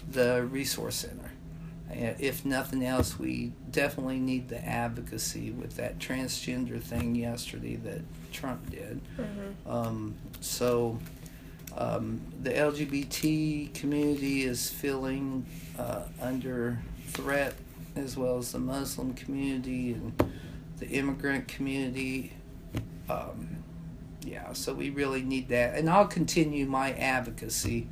the 0.09 0.43
resource 0.43 0.95
center. 0.95 1.31
Uh, 1.89 2.13
If 2.19 2.45
nothing 2.45 2.83
else, 2.85 3.17
we 3.17 3.53
definitely 3.71 4.19
need 4.19 4.49
the 4.49 4.63
advocacy 4.65 5.51
with 5.51 5.75
that 5.77 5.99
transgender 5.99 6.81
thing 6.81 7.15
yesterday 7.15 7.75
that 7.77 8.01
Trump 8.31 8.69
did. 8.69 8.99
Um, 9.65 10.15
so 10.41 10.99
um, 11.77 12.21
the 12.41 12.51
LGBT 12.51 13.73
community 13.73 14.43
is 14.43 14.69
feeling 14.69 15.45
uh, 15.77 16.03
under 16.21 16.79
threat, 17.07 17.53
as 17.95 18.17
well 18.17 18.37
as 18.37 18.51
the 18.51 18.59
Muslim 18.59 19.13
community 19.13 19.93
and 19.93 20.13
the 20.79 20.87
immigrant 20.89 21.47
community. 21.47 22.33
Um, 23.09 23.57
yeah, 24.25 24.51
so 24.53 24.73
we 24.73 24.89
really 24.89 25.21
need 25.21 25.47
that. 25.49 25.75
And 25.75 25.89
I'll 25.89 26.07
continue 26.07 26.65
my 26.65 26.91
advocacy. 26.93 27.87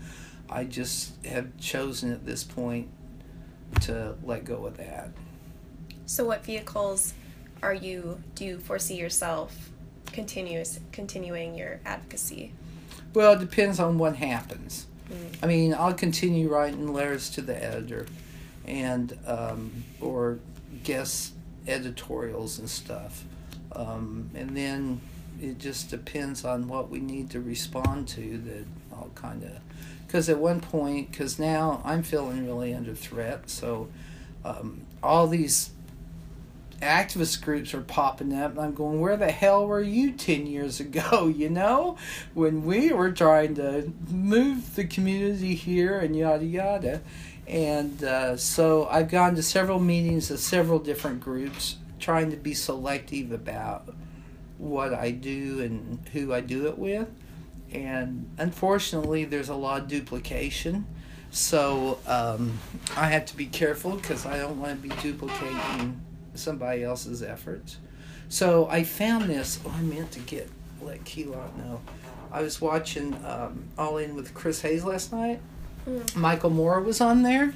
I 0.50 0.66
just 0.66 1.26
have 1.26 1.56
chosen 1.58 2.12
at 2.12 2.26
this 2.26 2.44
point 2.44 2.90
to 3.82 4.16
let 4.24 4.46
go 4.46 4.66
of 4.66 4.78
that. 4.78 5.10
So, 6.06 6.26
what 6.26 6.44
vehicles 6.44 7.14
are 7.64 7.74
you? 7.74 8.22
Do 8.36 8.46
you 8.46 8.60
foresee 8.60 8.96
yourself 8.96 9.72
continuous 10.12 10.80
continuing 10.92 11.56
your 11.56 11.80
advocacy? 11.86 12.54
Well, 13.14 13.34
it 13.34 13.40
depends 13.40 13.80
on 13.80 13.98
what 13.98 14.18
happens. 14.18 14.88
I 15.44 15.48
mean, 15.48 15.74
I'll 15.74 15.94
continue 15.94 16.50
writing 16.50 16.92
letters 16.92 17.30
to 17.32 17.42
the 17.42 17.62
editor, 17.64 18.08
and 18.66 19.18
um, 19.28 19.84
or 20.02 20.40
guest 20.84 21.34
editorials 21.68 22.60
and 22.60 22.70
stuff, 22.70 23.24
um, 23.74 24.30
and 24.34 24.56
then 24.58 25.02
it 25.42 25.60
just 25.60 25.90
depends 25.90 26.44
on 26.44 26.68
what 26.68 26.90
we 26.90 27.00
need 27.00 27.30
to 27.32 27.40
respond 27.40 28.08
to. 28.10 28.38
That 28.40 28.66
I'll 28.94 29.12
kind 29.16 29.44
of, 29.44 29.52
because 30.16 30.30
at 30.30 30.38
one 30.38 30.62
point, 30.62 31.12
because 31.12 31.38
now 31.38 31.82
I'm 31.84 32.02
feeling 32.02 32.46
really 32.46 32.74
under 32.74 32.96
threat, 32.96 33.50
so 33.50 33.90
um, 34.46 34.86
all 35.04 35.28
these 35.28 35.72
activist 36.82 37.44
groups 37.44 37.74
are 37.74 37.82
popping 37.82 38.34
up 38.34 38.52
and 38.52 38.62
I'm 38.62 38.74
going, 38.74 39.02
where 39.02 39.18
the 39.18 39.30
hell 39.30 39.68
were 39.68 39.82
you 39.82 40.14
10 40.14 40.48
years 40.48 40.80
ago, 40.80 41.28
you 41.36 41.50
know? 41.50 41.98
When 42.34 42.64
we 42.64 42.94
were 42.94 43.12
trying 43.12 43.56
to 43.56 43.92
move 44.10 44.76
the 44.76 44.86
community 44.86 45.54
here 45.54 46.00
and 46.00 46.16
yada 46.16 46.46
yada. 46.46 47.02
And 47.46 48.02
uh, 48.02 48.38
so 48.38 48.88
I've 48.90 49.12
gone 49.12 49.36
to 49.36 49.44
several 49.44 49.80
meetings 49.82 50.32
of 50.32 50.40
several 50.40 50.80
different 50.80 51.20
groups 51.20 51.76
trying 52.00 52.32
to 52.32 52.38
be 52.38 52.54
selective 52.54 53.34
about 53.34 53.94
what 54.60 54.94
I 54.94 55.12
do 55.12 55.60
and 55.60 56.08
who 56.14 56.34
I 56.34 56.40
do 56.40 56.68
it 56.68 56.78
with. 56.78 57.10
And 57.76 58.30
unfortunately, 58.38 59.26
there's 59.26 59.50
a 59.50 59.56
lot 59.56 59.82
of 59.82 59.88
duplication. 59.88 60.88
So 61.32 62.00
um, 62.08 62.58
I 62.96 63.08
have 63.08 63.26
to 63.26 63.36
be 63.36 63.46
careful 63.46 63.92
because 63.96 64.26
I 64.26 64.38
don't 64.38 64.60
want 64.60 64.82
to 64.82 64.88
be 64.88 64.96
duplicating 65.02 66.00
somebody 66.34 66.84
else's 66.84 67.22
efforts. 67.22 67.78
So 68.30 68.68
I 68.70 68.84
found 68.84 69.26
this. 69.30 69.60
Oh, 69.66 69.74
I 69.78 69.82
meant 69.82 70.12
to 70.14 70.20
get 70.22 70.50
let 70.82 71.04
Keylot 71.04 71.56
know. 71.58 71.82
I 72.32 72.42
was 72.42 72.62
watching 72.62 73.14
um, 73.26 73.66
All 73.78 73.98
In 73.98 74.16
with 74.16 74.34
Chris 74.34 74.62
Hayes 74.62 74.84
last 74.84 75.12
night. 75.12 75.40
Michael 76.16 76.50
Moore 76.50 76.80
was 76.82 77.00
on 77.00 77.22
there, 77.22 77.54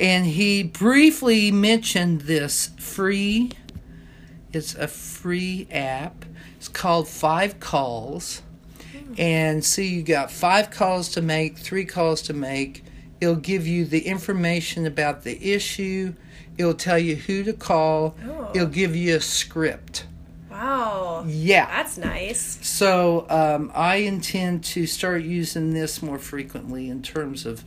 and 0.00 0.24
he 0.24 0.62
briefly 0.62 1.50
mentioned 1.52 2.22
this 2.22 2.70
free. 2.78 3.50
It's 4.54 4.74
a 4.74 4.88
free 4.88 5.66
app. 5.70 6.24
It's 6.56 6.68
called 6.68 7.08
Five 7.08 7.60
Calls, 7.60 8.40
and 9.16 9.64
see 9.64 9.86
you 9.88 10.02
got 10.02 10.30
five 10.30 10.70
calls 10.70 11.08
to 11.10 11.22
make, 11.22 11.56
three 11.58 11.84
calls 11.84 12.20
to 12.22 12.32
make. 12.34 12.84
It'll 13.20 13.34
give 13.36 13.66
you 13.66 13.84
the 13.84 14.06
information 14.06 14.86
about 14.86 15.22
the 15.24 15.52
issue. 15.52 16.14
It'll 16.56 16.74
tell 16.74 16.98
you 16.98 17.16
who 17.16 17.42
to 17.44 17.52
call. 17.52 18.16
Oh. 18.26 18.50
It'll 18.54 18.66
give 18.68 18.94
you 18.94 19.16
a 19.16 19.20
script. 19.20 20.06
Wow, 20.50 21.24
Yeah. 21.26 21.66
that's 21.66 21.96
nice. 21.98 22.58
So 22.66 23.26
um, 23.30 23.70
I 23.74 23.96
intend 23.96 24.64
to 24.64 24.86
start 24.86 25.22
using 25.22 25.72
this 25.72 26.02
more 26.02 26.18
frequently 26.18 26.88
in 26.90 27.02
terms 27.02 27.46
of, 27.46 27.64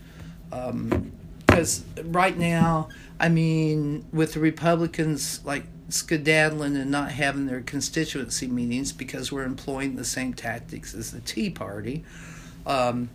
because 1.48 1.84
right 2.04 2.38
now, 2.38 2.90
I 3.20 3.30
mean, 3.30 4.06
with 4.12 4.34
the 4.34 4.40
Republicans 4.42 5.40
like 5.46 5.64
skedaddling 5.94 6.76
and 6.76 6.90
not 6.90 7.12
having 7.12 7.48
their 7.48 7.62
constituency 7.62 8.48
meetings 8.48 8.92
because 8.92 9.32
we're 9.32 9.44
employing 9.44 9.96
the 9.96 10.06
same 10.06 10.34
tactics 10.34 10.94
as 10.94 11.12
the 11.12 11.22
Tea 11.22 11.50
Party. 11.50 12.04
Um, 12.66 13.10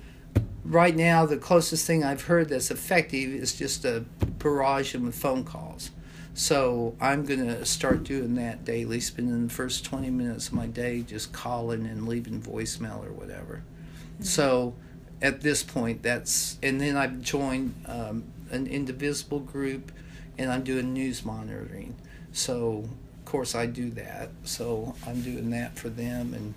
right 0.64 0.94
now, 0.94 1.26
the 1.26 1.36
closest 1.36 1.86
thing 1.86 2.04
I've 2.04 2.22
heard 2.22 2.48
that's 2.48 2.70
effective 2.70 3.30
is 3.30 3.54
just 3.54 3.84
a 3.84 4.04
barrage 4.38 4.94
of 4.94 5.14
phone 5.14 5.44
calls. 5.44 5.90
So 6.34 6.94
I'm 7.00 7.24
going 7.24 7.46
to 7.46 7.64
start 7.64 8.04
doing 8.04 8.34
that 8.34 8.64
daily, 8.66 9.00
spending 9.00 9.46
the 9.46 9.52
first 9.52 9.86
20 9.86 10.10
minutes 10.10 10.48
of 10.48 10.52
my 10.52 10.66
day 10.66 11.00
just 11.00 11.32
calling 11.32 11.86
and 11.86 12.06
leaving 12.06 12.42
voicemail 12.42 13.06
or 13.06 13.12
whatever. 13.12 13.62
Mm-hmm. 14.14 14.24
So 14.24 14.74
at 15.22 15.40
this 15.40 15.62
point, 15.62 16.02
that's, 16.02 16.58
and 16.62 16.78
then 16.78 16.94
I've 16.94 17.22
joined 17.22 17.74
um, 17.86 18.24
an 18.50 18.66
indivisible 18.66 19.40
group 19.40 19.92
and 20.36 20.52
I'm 20.52 20.62
doing 20.62 20.92
news 20.92 21.24
monitoring. 21.24 21.96
So, 22.36 22.84
of 23.18 23.24
course, 23.24 23.54
I 23.54 23.64
do 23.64 23.88
that. 23.92 24.28
So 24.44 24.94
I'm 25.06 25.22
doing 25.22 25.48
that 25.50 25.78
for 25.78 25.88
them. 25.88 26.34
And 26.34 26.54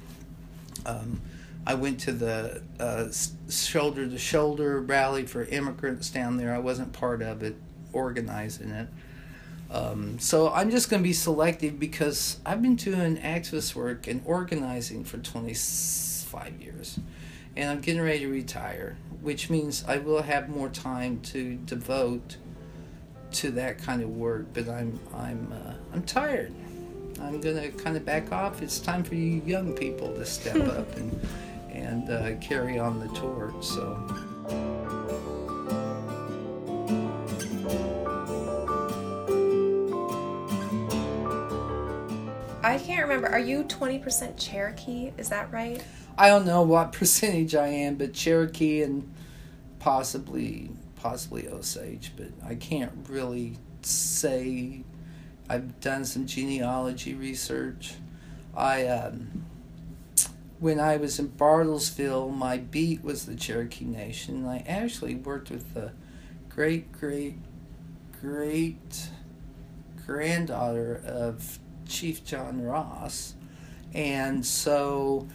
um, 0.86 1.21
I 1.65 1.75
went 1.75 2.01
to 2.01 2.12
the 2.12 2.62
uh, 2.81 3.07
shoulder 3.50 4.05
to 4.05 4.17
shoulder 4.17 4.81
rally 4.81 5.25
for 5.25 5.45
immigrants 5.45 6.09
down 6.09 6.36
there. 6.36 6.53
I 6.53 6.59
wasn't 6.59 6.91
part 6.91 7.21
of 7.21 7.43
it, 7.43 7.55
organizing 7.93 8.71
it. 8.71 8.89
Um, 9.71 10.19
so 10.19 10.50
I'm 10.50 10.69
just 10.69 10.89
going 10.89 11.01
to 11.01 11.07
be 11.07 11.13
selective 11.13 11.79
because 11.79 12.39
I've 12.45 12.62
been 12.62 12.75
doing 12.75 13.15
activist 13.17 13.74
work 13.74 14.05
and 14.05 14.21
organizing 14.25 15.05
for 15.05 15.17
25 15.17 16.62
years, 16.62 17.00
and 17.55 17.69
I'm 17.69 17.79
getting 17.79 18.01
ready 18.01 18.19
to 18.19 18.27
retire, 18.27 18.98
which 19.21 19.50
means 19.50 19.86
I 19.88 20.00
will 20.00 20.24
have 20.24 20.50
more 20.50 20.69
time 20.69 21.21
to 21.21 21.55
devote 21.55 22.38
to 23.33 23.51
that 23.51 23.77
kind 23.77 24.01
of 24.01 24.09
work. 24.09 24.48
But 24.53 24.69
I'm 24.69 25.00
I'm 25.13 25.51
uh, 25.51 25.74
I'm 25.93 26.03
tired. 26.03 26.53
I'm 27.21 27.41
gonna 27.41 27.69
kind 27.69 27.98
of 27.98 28.05
back 28.05 28.31
off. 28.31 28.62
It's 28.62 28.79
time 28.79 29.03
for 29.03 29.15
you 29.15 29.41
young 29.45 29.74
people 29.74 30.13
to 30.13 30.25
step 30.25 30.55
up 30.77 30.95
and 30.95 31.27
and 31.71 32.09
uh, 32.09 32.36
carry 32.38 32.79
on 32.79 33.00
the 33.00 33.07
torch. 33.09 33.63
So. 33.63 33.98
I 42.62 42.77
can't 42.77 43.01
remember. 43.01 43.27
Are 43.27 43.39
you 43.39 43.63
20% 43.63 44.38
Cherokee? 44.38 45.12
Is 45.17 45.29
that 45.29 45.51
right? 45.51 45.83
I 46.17 46.27
don't 46.27 46.45
know 46.45 46.62
what 46.62 46.91
percentage 46.91 47.55
I 47.55 47.67
am, 47.67 47.95
but 47.95 48.13
Cherokee 48.13 48.83
and 48.83 49.12
possibly 49.79 50.69
possibly 51.01 51.48
Osage, 51.48 52.12
but 52.15 52.27
I 52.46 52.56
can't 52.56 52.91
really 53.08 53.58
say. 53.82 54.84
I've 55.50 55.79
done 55.79 56.06
some 56.06 56.27
genealogy 56.27 57.15
research. 57.15 57.94
I 58.56 58.86
um, 58.88 59.46
when 60.60 60.79
I 60.79 60.98
was 60.98 61.18
in 61.20 61.29
Bartlesville, 61.29 62.36
my 62.36 62.58
beat 62.58 63.03
was 63.03 63.25
the 63.25 63.36
Cherokee 63.36 63.86
Nation. 63.86 64.46
I 64.46 64.60
actually 64.68 65.15
worked 65.15 65.50
with 65.50 65.74
the 65.74 65.91
great 66.50 66.91
great 66.91 67.36
great 68.22 69.10
granddaughter 70.06 71.01
of 71.06 71.60
Chief 71.88 72.25
John 72.25 72.62
Ross. 72.62 73.36
And 73.94 74.46
so 74.46 75.27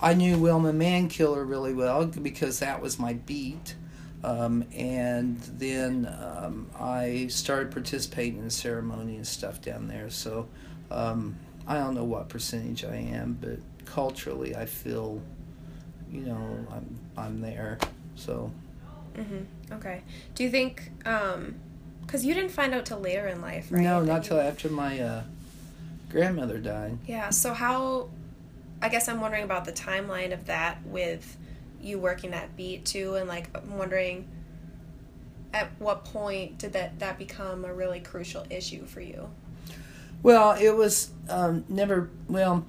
I 0.00 0.14
knew 0.14 0.38
Wilma 0.38 0.72
Mankiller 0.72 1.46
really 1.48 1.74
well 1.74 2.06
because 2.06 2.60
that 2.60 2.80
was 2.80 2.98
my 2.98 3.14
beat. 3.14 3.74
Um, 4.22 4.64
and 4.74 5.40
then 5.58 6.06
um, 6.06 6.68
I 6.78 7.28
started 7.28 7.72
participating 7.72 8.40
in 8.40 8.50
ceremony 8.50 9.16
and 9.16 9.26
stuff 9.26 9.62
down 9.62 9.88
there. 9.88 10.10
So 10.10 10.46
um, 10.90 11.36
I 11.66 11.78
don't 11.78 11.94
know 11.94 12.04
what 12.04 12.28
percentage 12.28 12.84
I 12.84 12.96
am, 12.96 13.38
but 13.40 13.58
culturally 13.86 14.54
I 14.54 14.66
feel, 14.66 15.22
you 16.12 16.20
know, 16.20 16.66
I'm 16.70 16.98
I'm 17.16 17.40
there. 17.40 17.78
So. 18.14 18.50
Mm-hmm. 19.14 19.74
Okay. 19.74 20.02
Do 20.34 20.44
you 20.44 20.50
think? 20.50 20.90
Because 20.98 21.34
um, 21.34 22.22
you 22.22 22.34
didn't 22.34 22.50
find 22.50 22.74
out 22.74 22.86
till 22.86 23.00
later 23.00 23.26
in 23.26 23.40
life, 23.40 23.68
right? 23.70 23.82
No, 23.82 24.02
not 24.02 24.24
till 24.24 24.38
after 24.38 24.68
my 24.68 25.00
uh, 25.00 25.22
grandmother 26.10 26.58
died. 26.58 26.98
Yeah. 27.06 27.30
So 27.30 27.54
how? 27.54 28.10
I 28.82 28.88
guess 28.88 29.08
I'm 29.08 29.20
wondering 29.20 29.44
about 29.44 29.64
the 29.64 29.72
timeline 29.72 30.32
of 30.32 30.46
that 30.46 30.78
with 30.86 31.36
you 31.82 31.98
working 31.98 32.30
that 32.32 32.56
beat 32.56 32.84
too, 32.84 33.14
and 33.14 33.28
like 33.28 33.48
I'm 33.54 33.76
wondering 33.76 34.28
at 35.52 35.68
what 35.78 36.04
point 36.04 36.58
did 36.58 36.72
that 36.74 36.98
that 37.00 37.18
become 37.18 37.64
a 37.64 37.72
really 37.72 38.00
crucial 38.00 38.46
issue 38.50 38.86
for 38.86 39.00
you? 39.00 39.30
Well, 40.22 40.52
it 40.52 40.76
was 40.76 41.10
um, 41.28 41.64
never 41.68 42.10
well. 42.28 42.64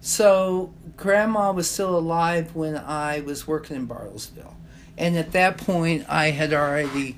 So 0.00 0.72
grandma 0.96 1.52
was 1.52 1.70
still 1.70 1.96
alive 1.96 2.54
when 2.54 2.76
I 2.76 3.20
was 3.20 3.46
working 3.46 3.76
in 3.76 3.88
Bartlesville, 3.88 4.54
and 4.98 5.16
at 5.16 5.32
that 5.32 5.58
point 5.58 6.06
I 6.08 6.30
had 6.30 6.52
already 6.52 7.16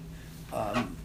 um, 0.53 0.97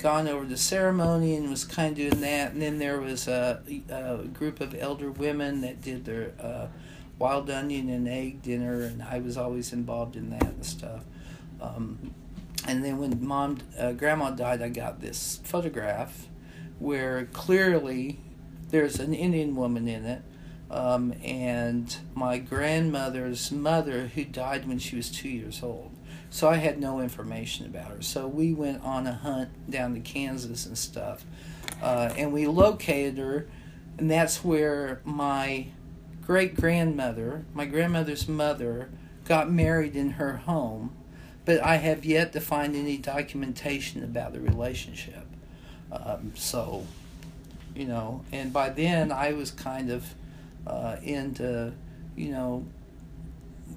gone 0.00 0.26
over 0.26 0.44
the 0.44 0.56
ceremony 0.56 1.36
and 1.36 1.50
was 1.50 1.64
kind 1.64 1.90
of 1.90 1.96
doing 1.96 2.20
that. 2.22 2.52
And 2.52 2.62
then 2.62 2.78
there 2.78 3.00
was 3.00 3.28
a, 3.28 3.62
a 3.88 4.24
group 4.26 4.60
of 4.60 4.74
elder 4.74 5.10
women 5.10 5.60
that 5.60 5.82
did 5.82 6.04
their 6.04 6.32
uh, 6.40 6.66
wild 7.20 7.50
onion 7.50 7.90
and 7.90 8.08
egg 8.08 8.42
dinner, 8.42 8.82
and 8.82 9.02
I 9.02 9.20
was 9.20 9.36
always 9.36 9.72
involved 9.72 10.16
in 10.16 10.30
that 10.30 10.42
and 10.42 10.64
stuff. 10.64 11.04
Um, 11.60 12.14
and 12.66 12.82
then 12.82 12.98
when 12.98 13.24
mom, 13.24 13.58
uh, 13.78 13.92
grandma 13.92 14.30
died, 14.30 14.62
I 14.62 14.70
got 14.70 15.00
this 15.00 15.38
photograph 15.44 16.26
where 16.78 17.26
clearly 17.26 18.18
there's 18.70 18.98
an 18.98 19.12
Indian 19.12 19.54
woman 19.54 19.86
in 19.86 20.06
it. 20.06 20.22
Um, 20.70 21.12
and 21.22 21.94
my 22.14 22.38
grandmother's 22.38 23.50
mother, 23.50 24.06
who 24.14 24.24
died 24.24 24.66
when 24.66 24.78
she 24.78 24.96
was 24.96 25.10
two 25.10 25.28
years 25.28 25.62
old. 25.62 25.90
So 26.30 26.48
I 26.48 26.56
had 26.56 26.80
no 26.80 27.00
information 27.00 27.66
about 27.66 27.90
her. 27.90 28.02
So 28.02 28.28
we 28.28 28.54
went 28.54 28.82
on 28.82 29.06
a 29.06 29.12
hunt 29.12 29.50
down 29.68 29.94
to 29.94 30.00
Kansas 30.00 30.64
and 30.66 30.78
stuff. 30.78 31.24
Uh, 31.82 32.14
and 32.16 32.32
we 32.32 32.46
located 32.46 33.18
her, 33.18 33.48
and 33.98 34.10
that's 34.10 34.44
where 34.44 35.00
my 35.04 35.66
great 36.24 36.56
grandmother, 36.56 37.44
my 37.54 37.64
grandmother's 37.64 38.28
mother, 38.28 38.90
got 39.24 39.50
married 39.50 39.96
in 39.96 40.10
her 40.12 40.38
home. 40.38 40.92
But 41.44 41.64
I 41.64 41.76
have 41.76 42.04
yet 42.04 42.32
to 42.34 42.40
find 42.40 42.76
any 42.76 42.96
documentation 42.98 44.04
about 44.04 44.32
the 44.32 44.40
relationship. 44.40 45.26
Um, 45.90 46.32
so, 46.36 46.86
you 47.74 47.86
know, 47.86 48.24
and 48.30 48.52
by 48.52 48.70
then 48.70 49.10
I 49.10 49.32
was 49.32 49.50
kind 49.50 49.90
of 49.90 50.14
uh, 50.66 50.96
into, 51.02 51.72
you 52.14 52.30
know, 52.30 52.66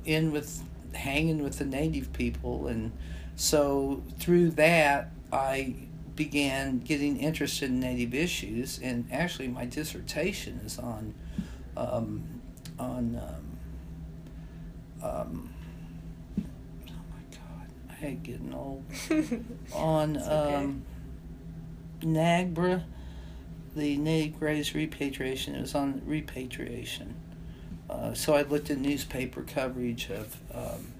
in 0.05 0.31
with 0.31 0.61
hanging 0.93 1.43
with 1.43 1.59
the 1.59 1.65
native 1.65 2.13
people 2.13 2.67
and 2.67 2.91
so 3.35 4.03
through 4.19 4.49
that 4.51 5.09
i 5.31 5.73
began 6.15 6.79
getting 6.79 7.17
interested 7.17 7.69
in 7.69 7.79
native 7.79 8.13
issues 8.13 8.79
and 8.79 9.07
actually 9.11 9.47
my 9.47 9.65
dissertation 9.65 10.59
is 10.63 10.77
on 10.77 11.13
um, 11.77 12.23
on 12.79 13.19
um, 15.01 15.09
um, 15.09 15.53
oh 16.39 16.43
my 17.11 17.37
god 17.37 17.67
i 17.89 17.93
hate 17.93 18.23
getting 18.23 18.53
old 18.53 18.83
on 19.73 20.17
okay. 20.17 20.55
um, 20.55 20.83
NAGPRA 22.01 22.83
the 23.75 23.97
native 23.97 24.39
graves 24.39 24.75
repatriation 24.75 25.55
it 25.55 25.61
was 25.61 25.75
on 25.75 26.01
repatriation 26.05 27.15
uh, 27.89 28.13
so 28.13 28.33
I 28.33 28.43
looked 28.43 28.69
at 28.69 28.79
newspaper 28.79 29.43
coverage 29.43 30.09
of 30.09 30.35
um, 30.53 30.93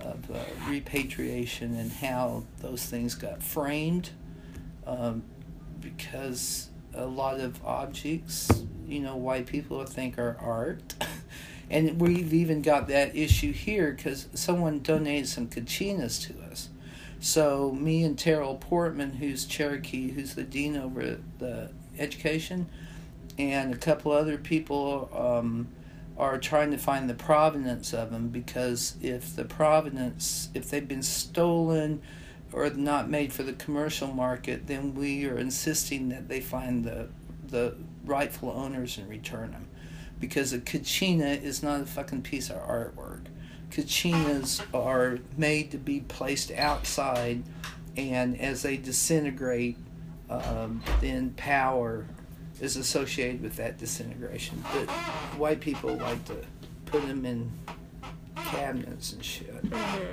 of 0.00 0.30
uh, 0.30 0.38
repatriation 0.68 1.74
and 1.74 1.90
how 1.90 2.44
those 2.60 2.86
things 2.86 3.14
got 3.14 3.42
framed, 3.42 4.10
um, 4.86 5.24
because 5.80 6.68
a 6.94 7.06
lot 7.06 7.40
of 7.40 7.64
objects, 7.64 8.48
you 8.86 9.00
know, 9.00 9.16
white 9.16 9.46
people 9.46 9.84
think 9.84 10.18
are 10.18 10.36
art. 10.40 10.94
and 11.70 12.00
we've 12.00 12.32
even 12.32 12.62
got 12.62 12.88
that 12.88 13.16
issue 13.16 13.52
here 13.52 13.92
because 13.92 14.28
someone 14.34 14.80
donated 14.80 15.28
some 15.28 15.48
kachinas 15.48 16.26
to 16.26 16.50
us. 16.50 16.68
So 17.18 17.72
me 17.72 18.04
and 18.04 18.16
Tarrell 18.16 18.56
Portman, 18.56 19.14
who's 19.14 19.46
Cherokee, 19.46 20.12
who's 20.12 20.34
the 20.34 20.42
dean 20.42 20.76
over 20.76 21.18
the 21.38 21.70
education, 21.98 22.66
and 23.38 23.74
a 23.74 23.76
couple 23.76 24.12
other 24.12 24.38
people 24.38 25.10
um, 25.14 25.68
are 26.16 26.38
trying 26.38 26.70
to 26.70 26.78
find 26.78 27.08
the 27.08 27.14
provenance 27.14 27.92
of 27.92 28.10
them 28.10 28.28
because 28.28 28.96
if 29.02 29.34
the 29.34 29.44
provenance, 29.44 30.50
if 30.54 30.70
they've 30.70 30.86
been 30.86 31.02
stolen 31.02 32.00
or 32.52 32.70
not 32.70 33.08
made 33.08 33.32
for 33.32 33.42
the 33.42 33.52
commercial 33.52 34.08
market, 34.08 34.66
then 34.66 34.94
we 34.94 35.26
are 35.26 35.36
insisting 35.38 36.08
that 36.10 36.28
they 36.28 36.40
find 36.40 36.84
the 36.84 37.08
the 37.48 37.76
rightful 38.06 38.50
owners 38.50 38.96
and 38.96 39.08
return 39.08 39.52
them. 39.52 39.68
Because 40.18 40.52
a 40.52 40.58
kachina 40.58 41.42
is 41.42 41.62
not 41.62 41.82
a 41.82 41.86
fucking 41.86 42.22
piece 42.22 42.48
of 42.48 42.56
artwork. 42.56 43.26
Kachinas 43.70 44.62
are 44.72 45.18
made 45.36 45.70
to 45.72 45.78
be 45.78 46.00
placed 46.00 46.50
outside, 46.52 47.42
and 47.96 48.40
as 48.40 48.62
they 48.62 48.76
disintegrate, 48.76 49.76
um, 50.30 50.82
then 51.00 51.34
power 51.36 52.06
is 52.60 52.76
associated 52.76 53.42
with 53.42 53.56
that 53.56 53.78
disintegration. 53.78 54.64
But 54.72 54.88
white 55.36 55.60
people 55.60 55.94
like 55.96 56.24
to 56.26 56.36
put 56.86 57.06
them 57.06 57.26
in 57.26 57.52
cabinets 58.50 59.12
and 59.12 59.24
shit. 59.24 59.54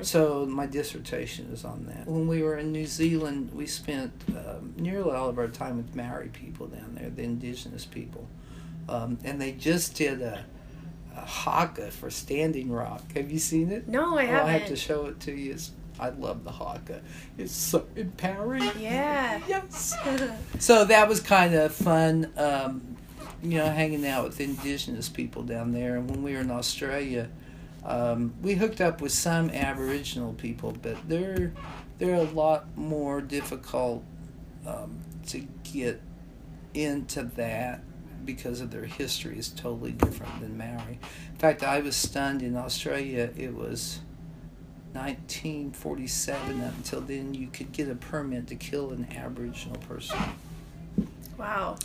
So 0.02 0.46
my 0.46 0.65
dissertation 0.65 1.50
is 1.54 1.63
on 1.65 1.86
that. 1.88 2.08
When 2.08 2.28
we 2.28 2.41
were 2.43 2.58
in 2.58 2.72
New 2.72 2.86
Zealand, 2.86 3.52
we 3.54 3.65
spent 3.65 4.12
um, 4.30 4.74
nearly 4.78 5.12
all 5.12 5.30
of 5.30 5.38
our 5.38 5.48
time 5.48 5.78
with 5.78 5.96
Maori 5.96 6.30
people 6.30 6.67
down 6.67 6.96
there, 7.00 7.10
the 7.10 7.24
indigenous 7.24 7.86
people, 7.86 8.28
um, 8.89 9.17
and 9.24 9.39
they 9.41 9.52
just 9.54 9.96
did 9.96 10.22
a, 10.22 10.43
a 11.15 11.22
haka 11.22 11.91
for 11.91 12.10
Standing 12.10 12.72
Rock. 12.72 13.02
Have 13.15 13.32
you 13.32 13.39
seen 13.39 13.72
it? 13.72 13.88
No, 13.88 14.17
I 14.17 14.24
Oh, 14.24 14.28
haven't. 14.28 14.50
I 14.50 14.52
have 14.58 14.67
to 14.67 14.76
show 14.76 15.06
it 15.08 15.19
to 15.22 15.32
you. 15.32 15.54
It's, 15.54 15.72
I 16.00 16.10
love 16.10 16.43
the 16.43 16.52
haka. 16.52 17.02
It's 17.38 17.54
so 17.56 17.86
empowering. 17.96 18.69
Yeah. 18.80 19.39
Yes. 19.48 19.96
So 20.60 20.86
that 20.86 21.08
was 21.08 21.19
kind 21.19 21.54
of 21.54 21.74
fun, 21.74 22.32
um, 22.38 22.98
you 23.43 23.58
know, 23.58 23.65
hanging 23.69 24.06
out 24.08 24.24
with 24.24 24.39
indigenous 24.39 25.10
people 25.10 25.43
down 25.43 25.72
there. 25.74 25.98
And 25.98 26.10
when 26.10 26.24
we 26.24 26.34
were 26.34 26.39
in 26.39 26.50
Australia, 26.52 27.30
um, 27.86 28.34
we 28.41 28.56
hooked 28.56 28.82
up 28.82 29.02
with 29.02 29.12
some 29.12 29.50
Aboriginal 29.50 30.34
people, 30.34 30.76
but 30.82 30.98
they're 31.08 31.54
they're 32.00 32.15
a 32.15 32.24
lot 32.24 32.78
more 32.78 33.22
difficult 33.22 34.04
um, 34.65 35.00
to 35.28 35.48
get 35.63 36.02
into 36.74 37.24
that 37.24 37.82
because 38.26 38.62
of 38.62 38.72
their 38.72 38.86
history 38.86 39.38
is 39.38 39.50
totally 39.50 39.91
different 39.91 40.39
than 40.39 40.58
Maori. 40.58 41.00
In 41.32 41.38
fact, 41.38 41.63
I 41.63 41.80
was 41.80 41.96
stunned 41.96 42.41
in 42.41 42.56
Australia. 42.56 43.32
It 43.36 43.54
was 43.54 44.00
1947. 44.93 46.63
Up 46.63 46.76
until 46.78 47.02
then, 47.02 47.34
you 47.34 47.48
could 47.48 47.72
get 47.72 47.89
a 47.89 47.96
permit 47.96 48.48
to 48.48 48.56
kill 48.56 48.91
an 48.91 49.08
Aboriginal 49.15 49.78
person. 49.78 50.17
wow. 51.38 51.78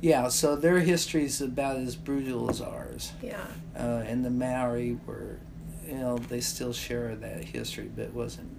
Yeah, 0.00 0.28
so 0.28 0.56
their 0.56 0.80
history 0.80 1.24
is 1.24 1.40
about 1.40 1.76
as 1.76 1.96
brutal 1.96 2.50
as 2.50 2.60
ours. 2.60 3.12
Yeah. 3.22 3.46
Uh, 3.74 4.02
and 4.06 4.24
the 4.24 4.30
Maori 4.30 4.98
were, 5.06 5.38
you 5.86 5.94
know, 5.94 6.18
they 6.18 6.40
still 6.40 6.72
share 6.72 7.14
that 7.16 7.44
history, 7.44 7.90
but 7.94 8.04
it 8.04 8.14
wasn't 8.14 8.50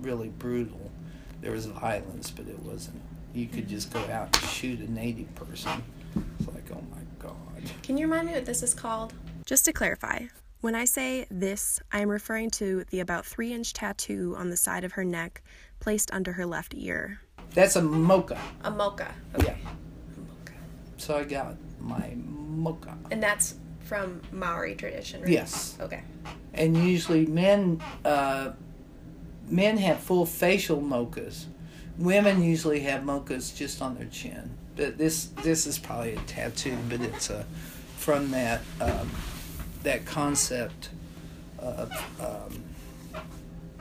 really 0.00 0.28
brutal. 0.28 0.90
There 1.40 1.52
was 1.52 1.66
violence, 1.66 2.30
but 2.30 2.46
it 2.48 2.58
wasn't. 2.60 3.00
You 3.34 3.46
could 3.46 3.68
just 3.68 3.92
go 3.92 4.00
out 4.00 4.36
and 4.36 4.50
shoot 4.50 4.80
a 4.80 4.90
native 4.92 5.32
person. 5.34 5.82
It's 6.38 6.48
like, 6.48 6.64
oh 6.72 6.82
my 6.90 7.02
god. 7.18 7.36
Can 7.82 7.96
you 7.96 8.06
remind 8.06 8.26
me 8.26 8.34
what 8.34 8.44
this 8.44 8.62
is 8.62 8.74
called? 8.74 9.14
Just 9.46 9.64
to 9.64 9.72
clarify, 9.72 10.26
when 10.60 10.74
I 10.74 10.84
say 10.84 11.26
this, 11.30 11.80
I 11.90 12.00
am 12.00 12.08
referring 12.08 12.50
to 12.50 12.84
the 12.90 13.00
about 13.00 13.24
three 13.24 13.52
inch 13.52 13.72
tattoo 13.72 14.34
on 14.36 14.50
the 14.50 14.56
side 14.56 14.84
of 14.84 14.92
her 14.92 15.04
neck 15.04 15.42
placed 15.80 16.12
under 16.12 16.32
her 16.32 16.46
left 16.46 16.74
ear. 16.76 17.20
That's 17.54 17.76
a 17.76 17.80
moko. 17.80 18.38
A 18.62 18.70
moko. 18.70 19.10
Yeah. 19.42 19.56
So 21.02 21.16
I 21.16 21.24
got 21.24 21.56
my 21.80 22.14
moko. 22.16 22.94
And 23.10 23.20
that's 23.20 23.56
from 23.80 24.22
Maori 24.30 24.76
tradition, 24.76 25.22
right? 25.22 25.30
Yes. 25.30 25.76
Okay. 25.80 26.02
and 26.54 26.76
usually 26.76 27.26
men 27.26 27.82
uh, 28.04 28.52
men 29.48 29.78
have 29.78 29.98
full 29.98 30.24
facial 30.26 30.80
mokos. 30.80 31.46
Women 31.98 32.40
usually 32.40 32.78
have 32.80 33.02
mokos 33.02 33.54
just 33.54 33.82
on 33.82 33.96
their 33.96 34.06
chin. 34.06 34.56
But 34.76 34.96
this 34.96 35.26
this 35.42 35.66
is 35.66 35.76
probably 35.76 36.14
a 36.14 36.20
tattoo, 36.20 36.78
but 36.88 37.00
it's 37.00 37.30
uh, 37.30 37.42
from 37.96 38.30
that 38.30 38.60
um, 38.80 39.10
that 39.82 40.06
concept 40.06 40.90
of 41.58 41.90
um, 42.20 42.62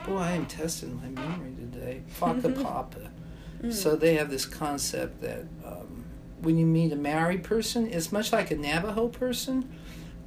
boy, 0.08 0.18
I 0.18 0.32
am 0.32 0.48
testing 0.48 1.00
my 1.00 1.22
memory 1.22 1.54
today. 1.56 2.02
Whakapapa. 2.20 3.10
So 3.70 3.96
they 3.96 4.16
have 4.16 4.32
this 4.32 4.46
concept 4.46 5.22
that 5.22 5.46
um, 5.64 6.01
when 6.42 6.58
you 6.58 6.66
meet 6.66 6.92
a 6.92 6.96
Maori 6.96 7.38
person, 7.38 7.88
it's 7.88 8.12
much 8.12 8.32
like 8.32 8.52
a 8.52 8.56
Navajo 8.56 9.08
person. 9.08 9.72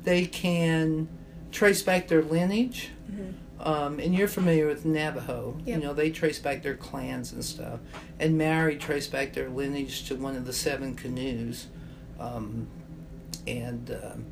They 0.05 0.27
can 0.27 1.09
trace 1.51 1.83
back 1.83 2.09
their 2.09 2.23
lineage. 2.23 2.91
Um, 3.61 3.99
and 3.99 4.15
you're 4.15 4.29
familiar 4.29 4.67
with 4.67 4.85
Navajo. 4.85 5.57
Yep. 5.65 5.77
You 5.77 5.83
know, 5.83 5.95
they 5.95 6.11
trace 6.11 6.39
back 6.39 6.63
their 6.63 6.77
clans 6.77 7.33
and 7.33 7.45
stuff. 7.45 7.81
And 8.19 8.37
Maori 8.37 8.77
trace 8.77 9.07
back 9.07 9.33
their 9.33 9.49
lineage 9.49 10.07
to 10.09 10.17
one 10.17 10.37
of 10.37 10.45
the 10.45 10.53
seven 10.53 10.95
canoes. 10.95 11.69
Um, 12.21 12.67
and 13.47 13.91
um, 14.03 14.27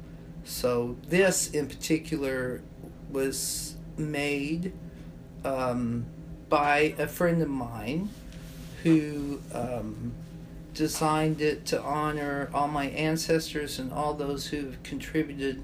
so 0.44 0.96
this 1.08 1.50
in 1.50 1.66
particular 1.66 2.62
was 3.10 3.76
made 3.96 4.72
um, 5.44 6.06
by 6.48 6.94
a 6.98 7.06
friend 7.06 7.40
of 7.40 7.48
mine 7.48 8.10
who 8.82 9.40
um, 9.54 10.12
designed 10.74 11.40
it 11.40 11.66
to 11.66 11.82
honor 11.82 12.50
all 12.54 12.68
my 12.68 12.86
ancestors 12.86 13.78
and 13.78 13.92
all 13.92 14.14
those 14.14 14.46
who've 14.46 14.82
contributed 14.82 15.62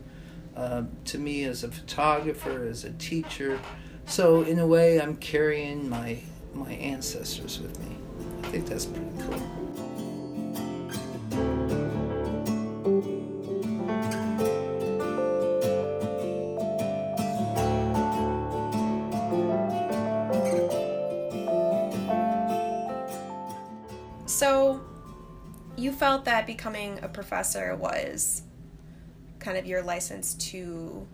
uh, 0.57 0.83
to 1.05 1.19
me 1.19 1.45
as 1.45 1.65
a 1.65 1.69
photographer, 1.69 2.65
as 2.65 2.85
a 2.85 2.93
teacher. 2.93 3.59
So 4.07 4.43
in 4.43 4.59
a 4.59 4.67
way, 4.67 5.01
I'm 5.01 5.17
carrying 5.17 5.89
my 5.89 6.19
my 6.55 6.73
ancestors 6.73 7.61
with 7.61 7.79
me. 7.81 7.97
I 8.43 8.49
think 8.49 8.67
that's 8.67 8.87
pretty 8.87 9.07
cool. 9.21 9.88
Felt 25.99 26.25
that 26.27 26.47
becoming 26.47 26.99
a 27.03 27.09
professor 27.09 27.75
was 27.77 28.43
kind 29.39 29.59
of 29.59 29.67
your 29.67 29.83
license 29.83 30.35
to 30.35 31.07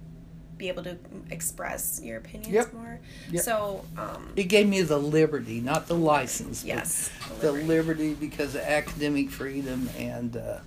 be 0.56 0.68
able 0.68 0.84
to 0.84 0.96
express 1.30 2.00
your 2.02 2.18
opinions 2.18 2.54
Yep. 2.54 2.72
more. 2.74 3.00
Yep. 3.32 3.42
So, 3.42 3.84
um, 3.96 4.32
It 4.36 4.44
gave 4.44 4.68
me 4.68 4.82
the 4.82 4.98
liberty, 4.98 5.60
not 5.60 5.88
the 5.88 5.94
license. 5.96 6.64
yes, 6.64 7.10
the 7.40 7.50
liberty 7.52 8.14
because 8.14 8.54
of 8.54 8.60
academic 8.62 9.30
freedom 9.30 9.88
and 9.98 10.36
uh, 10.36 10.58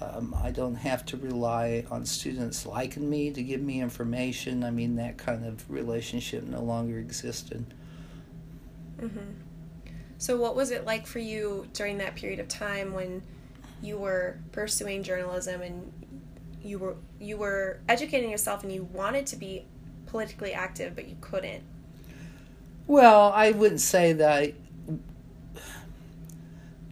um, 0.00 0.34
I 0.42 0.50
don't 0.50 0.76
have 0.76 1.04
to 1.06 1.16
rely 1.16 1.84
on 1.90 2.04
students 2.06 2.64
liking 2.66 3.08
me 3.08 3.30
to 3.32 3.42
give 3.42 3.60
me 3.60 3.80
information. 3.80 4.62
I 4.64 4.70
mean, 4.70 4.96
that 4.96 5.16
kind 5.18 5.44
of 5.46 5.68
relationship 5.70 6.44
no 6.44 6.60
longer 6.62 6.98
existed. 6.98 7.64
So, 10.18 10.36
what 10.36 10.54
was 10.54 10.70
it 10.70 10.84
like 10.84 11.06
for 11.06 11.18
you 11.18 11.66
during 11.72 11.96
that 11.98 12.14
period 12.14 12.40
of 12.40 12.48
time 12.48 12.92
when 12.92 13.22
you 13.82 13.98
were 13.98 14.38
pursuing 14.52 15.02
journalism 15.02 15.62
and 15.62 15.92
you 16.62 16.78
were 16.78 16.96
you 17.18 17.36
were 17.36 17.80
educating 17.88 18.30
yourself 18.30 18.62
and 18.62 18.72
you 18.72 18.84
wanted 18.84 19.26
to 19.26 19.36
be 19.36 19.64
politically 20.06 20.52
active 20.52 20.94
but 20.94 21.08
you 21.08 21.16
couldn't? 21.20 21.62
Well, 22.86 23.32
I 23.32 23.52
wouldn't 23.52 23.80
say 23.80 24.12
that 24.14 24.32
I, 24.32 24.54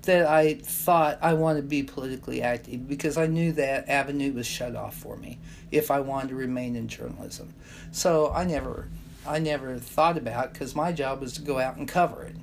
that 0.02 0.26
I 0.26 0.54
thought 0.54 1.18
I 1.20 1.34
wanted 1.34 1.62
to 1.62 1.66
be 1.66 1.82
politically 1.82 2.40
active 2.40 2.88
because 2.88 3.18
I 3.18 3.26
knew 3.26 3.52
that 3.52 3.88
avenue 3.88 4.32
was 4.32 4.46
shut 4.46 4.76
off 4.76 4.94
for 4.94 5.16
me 5.16 5.38
if 5.70 5.90
I 5.90 6.00
wanted 6.00 6.28
to 6.28 6.34
remain 6.34 6.76
in 6.76 6.88
journalism. 6.88 7.52
So 7.90 8.32
I 8.32 8.44
never 8.44 8.88
I 9.26 9.38
never 9.38 9.76
thought 9.76 10.16
about 10.16 10.52
because 10.52 10.74
my 10.74 10.92
job 10.92 11.20
was 11.20 11.34
to 11.34 11.42
go 11.42 11.58
out 11.58 11.76
and 11.76 11.86
cover 11.86 12.22
it. 12.22 12.36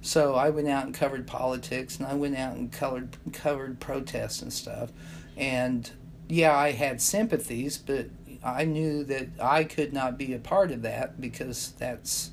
So 0.00 0.34
I 0.34 0.50
went 0.50 0.68
out 0.68 0.86
and 0.86 0.94
covered 0.94 1.26
politics 1.26 1.98
and 1.98 2.06
I 2.06 2.14
went 2.14 2.36
out 2.36 2.56
and 2.56 2.70
colored 2.70 3.16
covered 3.32 3.80
protests 3.80 4.42
and 4.42 4.52
stuff. 4.52 4.90
And 5.36 5.90
yeah, 6.28 6.56
I 6.56 6.72
had 6.72 7.00
sympathies, 7.00 7.78
but 7.78 8.06
I 8.44 8.64
knew 8.64 9.04
that 9.04 9.28
I 9.40 9.64
could 9.64 9.92
not 9.92 10.16
be 10.16 10.32
a 10.34 10.38
part 10.38 10.70
of 10.70 10.82
that 10.82 11.20
because 11.20 11.72
that's 11.78 12.30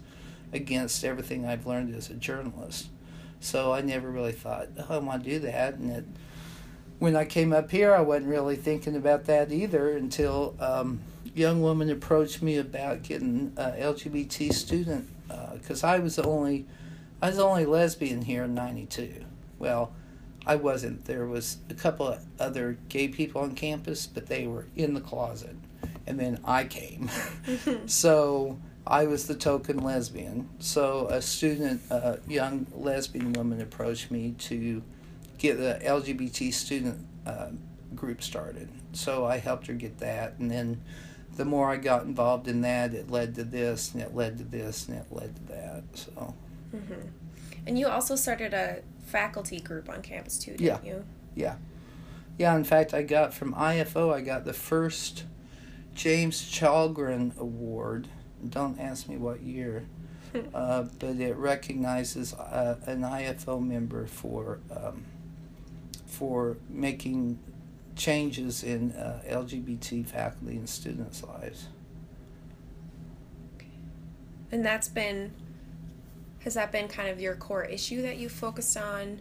against 0.53 1.03
everything 1.03 1.45
I've 1.45 1.65
learned 1.65 1.95
as 1.95 2.09
a 2.09 2.13
journalist. 2.13 2.89
So 3.39 3.73
I 3.73 3.81
never 3.81 4.09
really 4.09 4.31
thought, 4.31 4.69
oh, 4.77 4.95
I 4.95 4.97
want 4.99 5.23
to 5.23 5.29
do 5.29 5.39
that. 5.39 5.75
And 5.75 5.91
it, 5.91 6.05
when 6.99 7.15
I 7.15 7.25
came 7.25 7.51
up 7.51 7.71
here, 7.71 7.93
I 7.93 8.01
wasn't 8.01 8.29
really 8.29 8.55
thinking 8.55 8.95
about 8.95 9.25
that 9.25 9.51
either 9.51 9.91
until 9.91 10.55
um, 10.59 11.01
young 11.33 11.61
woman 11.61 11.89
approached 11.89 12.41
me 12.41 12.57
about 12.57 13.03
getting 13.03 13.53
a 13.57 13.71
LGBT 13.71 14.53
student 14.53 15.09
because 15.53 15.83
I 15.83 15.99
was 15.99 16.15
the 16.15 16.23
only 16.23 16.65
I 17.21 17.27
was 17.27 17.37
the 17.37 17.43
only 17.43 17.65
lesbian 17.65 18.21
here 18.21 18.43
in 18.43 18.53
'92. 18.53 19.25
Well, 19.57 19.93
I 20.45 20.55
wasn't. 20.55 21.05
There 21.05 21.25
was 21.25 21.57
a 21.69 21.73
couple 21.73 22.07
of 22.07 22.25
other 22.39 22.77
gay 22.89 23.07
people 23.07 23.41
on 23.41 23.55
campus, 23.55 24.05
but 24.05 24.27
they 24.27 24.45
were 24.45 24.67
in 24.75 24.93
the 24.93 25.01
closet, 25.01 25.55
and 26.05 26.19
then 26.19 26.39
I 26.45 26.65
came. 26.65 27.09
so 27.87 28.59
I 28.85 29.05
was 29.05 29.27
the 29.27 29.35
token 29.35 29.77
lesbian. 29.77 30.49
So 30.59 31.07
a 31.07 31.21
student, 31.21 31.81
a 31.89 32.19
young 32.27 32.67
lesbian 32.73 33.33
woman, 33.33 33.59
approached 33.59 34.11
me 34.11 34.35
to 34.39 34.83
get 35.37 35.57
the 35.57 35.79
LGBT 35.83 36.53
student 36.53 37.05
uh, 37.25 37.49
group 37.95 38.21
started. 38.21 38.69
So 38.93 39.25
I 39.25 39.37
helped 39.37 39.67
her 39.67 39.73
get 39.73 39.97
that, 39.99 40.35
and 40.37 40.51
then 40.51 40.81
the 41.35 41.45
more 41.45 41.69
I 41.69 41.77
got 41.77 42.03
involved 42.03 42.47
in 42.47 42.61
that, 42.61 42.93
it 42.93 43.09
led 43.09 43.35
to 43.35 43.43
this, 43.43 43.93
and 43.93 44.01
it 44.01 44.15
led 44.15 44.37
to 44.37 44.43
this, 44.43 44.87
and 44.87 44.97
it 44.97 45.07
led 45.09 45.35
to 45.35 45.43
that. 45.53 45.83
So 45.95 46.35
And 47.67 47.79
you 47.79 47.87
also 47.87 48.15
started 48.15 48.53
a 48.53 48.81
faculty 49.05 49.59
group 49.59 49.89
on 49.89 50.01
campus 50.01 50.37
too, 50.37 50.51
didn't 50.51 50.61
Yeah. 50.61 50.77
you? 50.83 51.05
yeah, 51.35 51.55
yeah. 52.37 52.55
In 52.55 52.63
fact, 52.63 52.93
I 52.93 53.01
got 53.03 53.33
from 53.33 53.53
IFO, 53.53 54.13
I 54.13 54.21
got 54.21 54.45
the 54.45 54.53
first 54.53 55.23
James 55.93 56.41
Chalgren 56.41 57.37
Award 57.37 58.07
Don't 58.47 58.79
ask 58.79 59.07
me 59.07 59.17
what 59.17 59.41
year. 59.41 59.85
uh, 60.53 60.83
but 60.99 61.15
it 61.15 61.35
recognizes 61.37 62.33
uh, 62.33 62.77
an 62.85 63.01
IFO 63.01 63.65
member 63.65 64.05
for 64.05 64.59
um, 64.69 65.05
for 66.05 66.57
making 66.69 67.39
changes 67.95 68.61
in 68.63 68.91
uh, 68.91 69.21
LGBT 69.29 70.05
faculty 70.05 70.57
and 70.57 70.67
students' 70.69 71.23
lives. 71.23 71.67
And 74.51 74.63
that's 74.65 74.87
been 74.89 75.31
has 76.45 76.53
that 76.53 76.71
been 76.71 76.87
kind 76.87 77.09
of 77.09 77.19
your 77.19 77.35
core 77.35 77.65
issue 77.65 78.03
that 78.03 78.17
you 78.17 78.29
focused 78.29 78.77
on 78.77 79.19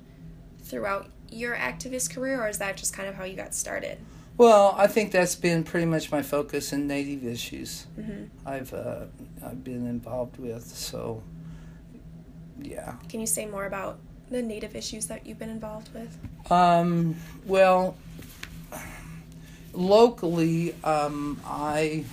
throughout 0.63 1.09
your 1.31 1.57
activist 1.57 2.15
career, 2.15 2.41
or 2.41 2.49
is 2.49 2.59
that 2.59 2.77
just 2.77 2.93
kind 2.93 3.09
of 3.09 3.15
how 3.15 3.25
you 3.25 3.35
got 3.35 3.55
started? 3.55 3.99
Well, 4.37 4.75
I 4.77 4.89
think 4.89 5.11
that's 5.11 5.35
been 5.35 5.65
pretty 5.65 5.87
much 5.87 6.13
my 6.13 6.21
focus 6.21 6.73
in 6.73 6.87
Native 6.87 7.25
issues. 7.25 7.87
Mm-hmm. 7.99 8.25
I've 8.47 8.75
uh, 8.75 9.07
I've 9.45 9.65
been 9.65 9.87
involved 9.87 10.39
with. 10.39 10.67
So, 10.67 11.23
yeah. 12.61 12.97
Can 13.09 13.21
you 13.21 13.27
say 13.27 13.47
more 13.47 13.65
about 13.65 13.99
the 14.31 14.43
Native 14.43 14.77
issues 14.77 15.07
that 15.07 15.27
you've 15.27 15.39
been 15.39 15.51
involved 15.51 15.89
with? 15.95 16.19
Um, 16.51 17.17
well, 17.47 17.97
locally, 19.73 20.75
um, 20.85 21.41
I 21.47 22.05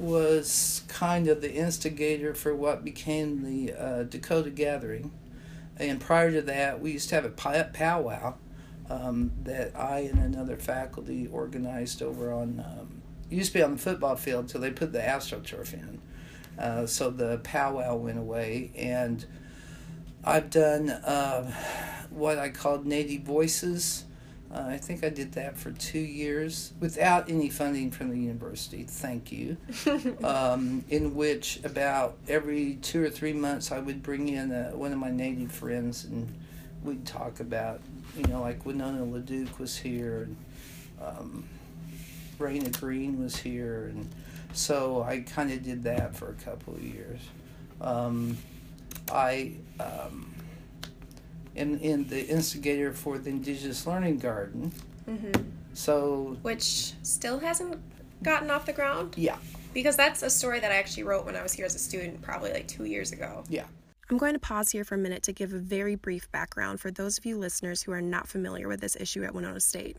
was 0.00 0.82
kind 0.88 1.28
of 1.28 1.40
the 1.40 1.52
instigator 1.52 2.34
for 2.34 2.54
what 2.54 2.84
became 2.84 3.42
the 3.42 3.72
uh, 3.72 4.02
Dakota 4.04 4.50
Gathering. 4.50 5.12
And 5.76 6.00
prior 6.00 6.30
to 6.30 6.42
that, 6.42 6.80
we 6.80 6.92
used 6.92 7.08
to 7.10 7.14
have 7.14 7.24
a 7.24 7.30
powwow 7.30 8.34
um, 8.88 9.32
that 9.44 9.76
I 9.76 10.00
and 10.00 10.18
another 10.18 10.56
faculty 10.56 11.28
organized 11.30 12.02
over 12.02 12.32
on, 12.32 12.64
um, 12.66 13.02
used 13.30 13.52
to 13.52 13.58
be 13.58 13.62
on 13.62 13.72
the 13.72 13.78
football 13.78 14.16
field 14.16 14.48
till 14.48 14.60
they 14.60 14.70
put 14.70 14.92
the 14.92 14.98
AstroTurf 14.98 15.72
in. 15.72 16.00
Uh, 16.58 16.86
so 16.86 17.10
the 17.10 17.38
powwow 17.38 17.96
went 17.96 18.18
away. 18.18 18.72
And 18.76 19.24
I've 20.24 20.50
done 20.50 20.90
uh, 20.90 21.50
what 22.10 22.38
I 22.38 22.50
called 22.50 22.84
Native 22.84 23.22
Voices 23.22 24.04
uh, 24.52 24.64
I 24.66 24.78
think 24.78 25.04
I 25.04 25.10
did 25.10 25.32
that 25.32 25.56
for 25.56 25.70
two 25.70 26.00
years 26.00 26.72
without 26.80 27.30
any 27.30 27.48
funding 27.48 27.92
from 27.92 28.10
the 28.10 28.18
university. 28.18 28.82
Thank 28.82 29.30
you. 29.30 29.56
um, 30.24 30.84
in 30.88 31.14
which 31.14 31.60
about 31.62 32.16
every 32.28 32.74
two 32.82 33.02
or 33.02 33.10
three 33.10 33.32
months 33.32 33.70
I 33.70 33.78
would 33.78 34.02
bring 34.02 34.28
in 34.28 34.50
a, 34.50 34.76
one 34.76 34.92
of 34.92 34.98
my 34.98 35.10
native 35.10 35.52
friends 35.52 36.04
and 36.04 36.28
we'd 36.82 37.06
talk 37.06 37.38
about, 37.38 37.80
you 38.16 38.24
know, 38.24 38.40
like 38.40 38.66
Winona 38.66 39.06
LaDuke 39.06 39.56
was 39.60 39.76
here 39.76 40.22
and 40.22 40.36
um, 41.00 41.44
Rayna 42.38 42.76
Green 42.80 43.22
was 43.22 43.36
here. 43.36 43.92
And 43.94 44.08
so 44.52 45.04
I 45.04 45.20
kind 45.20 45.52
of 45.52 45.62
did 45.62 45.84
that 45.84 46.16
for 46.16 46.30
a 46.30 46.44
couple 46.44 46.74
of 46.74 46.82
years. 46.82 47.20
Um, 47.80 48.36
I. 49.12 49.52
Um, 49.78 50.34
and, 51.56 51.80
in 51.80 52.08
the 52.08 52.26
instigator 52.26 52.92
for 52.92 53.18
the 53.18 53.30
Indigenous 53.30 53.86
Learning 53.86 54.18
Garden. 54.18 54.72
Mm-hmm. 55.08 55.42
So, 55.74 56.36
which 56.42 56.94
still 57.02 57.38
hasn't 57.38 57.80
gotten 58.22 58.50
off 58.50 58.66
the 58.66 58.72
ground. 58.72 59.14
Yeah, 59.16 59.36
because 59.72 59.96
that's 59.96 60.22
a 60.22 60.30
story 60.30 60.60
that 60.60 60.72
I 60.72 60.76
actually 60.76 61.04
wrote 61.04 61.24
when 61.24 61.36
I 61.36 61.42
was 61.42 61.52
here 61.52 61.66
as 61.66 61.74
a 61.74 61.78
student, 61.78 62.22
probably 62.22 62.52
like 62.52 62.68
two 62.68 62.84
years 62.84 63.12
ago. 63.12 63.44
Yeah. 63.48 63.64
I'm 64.10 64.18
going 64.18 64.32
to 64.32 64.40
pause 64.40 64.72
here 64.72 64.82
for 64.82 64.96
a 64.96 64.98
minute 64.98 65.22
to 65.24 65.32
give 65.32 65.52
a 65.52 65.58
very 65.58 65.94
brief 65.94 66.30
background 66.32 66.80
for 66.80 66.90
those 66.90 67.16
of 67.16 67.24
you 67.24 67.38
listeners 67.38 67.80
who 67.80 67.92
are 67.92 68.02
not 68.02 68.26
familiar 68.26 68.66
with 68.66 68.80
this 68.80 68.96
issue 68.96 69.22
at 69.22 69.32
Winona 69.32 69.60
State. 69.60 69.96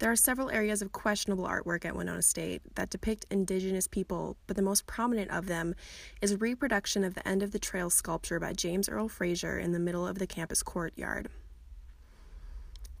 There 0.00 0.10
are 0.10 0.16
several 0.16 0.50
areas 0.50 0.82
of 0.82 0.92
questionable 0.92 1.44
artwork 1.44 1.84
at 1.84 1.94
Winona 1.94 2.22
State 2.22 2.62
that 2.74 2.90
depict 2.90 3.26
indigenous 3.30 3.86
people, 3.86 4.36
but 4.46 4.56
the 4.56 4.62
most 4.62 4.86
prominent 4.86 5.30
of 5.30 5.46
them 5.46 5.74
is 6.20 6.32
a 6.32 6.36
reproduction 6.36 7.04
of 7.04 7.14
the 7.14 7.26
end 7.26 7.42
of 7.42 7.52
the 7.52 7.60
trail 7.60 7.90
sculpture 7.90 8.40
by 8.40 8.54
James 8.54 8.88
Earle 8.88 9.08
Fraser 9.08 9.58
in 9.58 9.72
the 9.72 9.78
middle 9.78 10.06
of 10.06 10.18
the 10.18 10.26
campus 10.26 10.62
courtyard. 10.64 11.28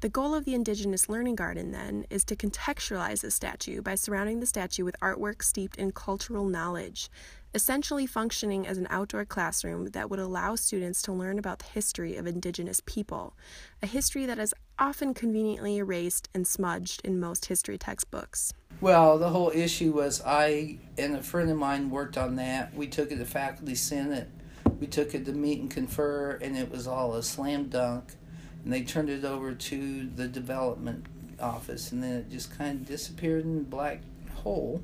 The 0.00 0.08
goal 0.08 0.34
of 0.34 0.44
the 0.44 0.54
Indigenous 0.54 1.08
Learning 1.08 1.34
Garden, 1.34 1.72
then, 1.72 2.04
is 2.10 2.24
to 2.26 2.36
contextualize 2.36 3.22
the 3.22 3.30
statue 3.30 3.80
by 3.80 3.94
surrounding 3.96 4.38
the 4.38 4.46
statue 4.46 4.84
with 4.84 5.00
artwork 5.00 5.42
steeped 5.42 5.76
in 5.76 5.92
cultural 5.92 6.44
knowledge, 6.44 7.10
essentially 7.54 8.04
functioning 8.04 8.66
as 8.66 8.78
an 8.78 8.86
outdoor 8.90 9.24
classroom 9.24 9.86
that 9.90 10.10
would 10.10 10.18
allow 10.18 10.56
students 10.56 11.00
to 11.02 11.12
learn 11.12 11.38
about 11.38 11.60
the 11.60 11.66
history 11.66 12.16
of 12.16 12.26
Indigenous 12.26 12.80
people, 12.84 13.34
a 13.82 13.86
history 13.86 14.26
that 14.26 14.38
is 14.38 14.52
often 14.78 15.14
conveniently 15.14 15.76
erased 15.76 16.28
and 16.34 16.46
smudged 16.46 17.00
in 17.04 17.20
most 17.20 17.46
history 17.46 17.78
textbooks. 17.78 18.52
Well, 18.80 19.18
the 19.18 19.28
whole 19.28 19.52
issue 19.54 19.92
was 19.92 20.20
I 20.26 20.78
and 20.98 21.14
a 21.16 21.22
friend 21.22 21.48
of 21.48 21.56
mine 21.56 21.90
worked 21.90 22.18
on 22.18 22.34
that. 22.36 22.74
We 22.74 22.88
took 22.88 23.12
it 23.12 23.18
to 23.18 23.24
Faculty 23.24 23.76
Senate, 23.76 24.28
we 24.80 24.88
took 24.88 25.14
it 25.14 25.24
to 25.26 25.32
meet 25.32 25.60
and 25.60 25.70
confer, 25.70 26.32
and 26.42 26.58
it 26.58 26.70
was 26.70 26.88
all 26.88 27.14
a 27.14 27.22
slam 27.22 27.68
dunk. 27.68 28.14
And 28.64 28.72
they 28.72 28.82
turned 28.82 29.10
it 29.10 29.24
over 29.24 29.54
to 29.54 30.08
the 30.16 30.26
development 30.26 31.06
office, 31.38 31.92
and 31.92 32.02
then 32.02 32.14
it 32.14 32.30
just 32.30 32.56
kind 32.56 32.80
of 32.80 32.86
disappeared 32.86 33.44
in 33.44 33.58
the 33.58 33.64
black 33.64 34.00
hole. 34.34 34.82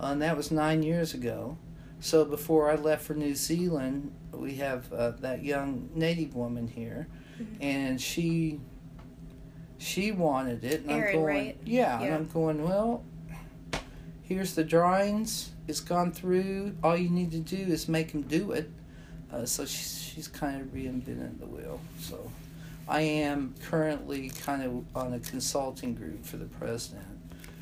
Uh, 0.00 0.06
and 0.06 0.22
that 0.22 0.36
was 0.36 0.50
nine 0.50 0.82
years 0.82 1.14
ago. 1.14 1.56
So 2.04 2.26
before 2.26 2.70
I 2.70 2.74
left 2.74 3.06
for 3.06 3.14
New 3.14 3.34
Zealand, 3.34 4.12
we 4.30 4.56
have 4.56 4.92
uh, 4.92 5.12
that 5.20 5.42
young 5.42 5.88
native 5.94 6.34
woman 6.34 6.68
here, 6.68 7.08
mm-hmm. 7.40 7.62
and 7.62 7.98
she 7.98 8.60
she 9.78 10.12
wanted 10.12 10.64
it, 10.64 10.82
and 10.82 10.90
Erin, 10.90 11.06
I'm 11.06 11.14
going, 11.14 11.24
right? 11.24 11.58
yeah, 11.64 11.98
yeah, 11.98 12.04
and 12.04 12.14
I'm 12.14 12.26
going, 12.26 12.62
well, 12.62 13.02
here's 14.20 14.54
the 14.54 14.64
drawings. 14.64 15.52
It's 15.66 15.80
gone 15.80 16.12
through. 16.12 16.76
All 16.84 16.94
you 16.94 17.08
need 17.08 17.30
to 17.30 17.38
do 17.38 17.56
is 17.56 17.88
make 17.88 18.12
them 18.12 18.20
do 18.20 18.52
it. 18.52 18.70
Uh, 19.32 19.46
so 19.46 19.64
she's, 19.64 20.02
she's 20.02 20.28
kind 20.28 20.60
of 20.60 20.74
reinvented 20.74 21.40
the 21.40 21.46
wheel. 21.46 21.80
So 22.00 22.30
I 22.86 23.00
am 23.00 23.54
currently 23.62 24.28
kind 24.28 24.62
of 24.62 24.84
on 24.94 25.14
a 25.14 25.20
consulting 25.20 25.94
group 25.94 26.26
for 26.26 26.36
the 26.36 26.44
president. 26.44 27.06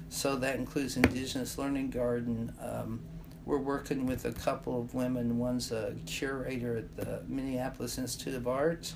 So 0.08 0.34
that 0.34 0.56
includes 0.56 0.96
Indigenous 0.96 1.58
Learning 1.58 1.90
Garden. 1.90 2.52
Um, 2.60 3.02
we're 3.44 3.58
working 3.58 4.06
with 4.06 4.24
a 4.24 4.32
couple 4.32 4.80
of 4.80 4.94
women. 4.94 5.38
One's 5.38 5.72
a 5.72 5.94
curator 6.06 6.76
at 6.76 6.96
the 6.96 7.22
Minneapolis 7.26 7.98
Institute 7.98 8.34
of 8.34 8.46
Arts 8.46 8.94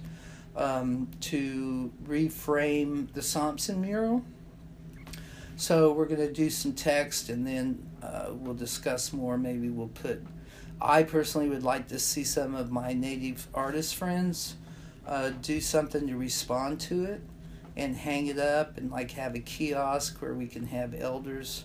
um, 0.54 1.08
to 1.20 1.92
reframe 2.06 3.12
the 3.12 3.22
Thompson 3.22 3.80
mural. 3.80 4.24
So 5.56 5.92
we're 5.92 6.06
going 6.06 6.20
to 6.20 6.32
do 6.32 6.50
some 6.50 6.74
text 6.74 7.28
and 7.28 7.46
then 7.46 7.88
uh, 8.02 8.26
we'll 8.30 8.54
discuss 8.54 9.12
more. 9.12 9.38
Maybe 9.38 9.68
we'll 9.70 9.88
put. 9.88 10.22
I 10.80 11.02
personally 11.02 11.48
would 11.48 11.62
like 11.62 11.88
to 11.88 11.98
see 11.98 12.24
some 12.24 12.54
of 12.54 12.70
my 12.70 12.92
native 12.92 13.48
artist 13.54 13.96
friends 13.96 14.56
uh, 15.06 15.30
do 15.40 15.60
something 15.60 16.06
to 16.08 16.16
respond 16.16 16.80
to 16.80 17.04
it 17.04 17.22
and 17.76 17.96
hang 17.96 18.26
it 18.26 18.38
up 18.38 18.76
and 18.76 18.90
like 18.90 19.12
have 19.12 19.34
a 19.34 19.38
kiosk 19.38 20.20
where 20.20 20.34
we 20.34 20.46
can 20.46 20.66
have 20.66 20.94
elders 20.94 21.64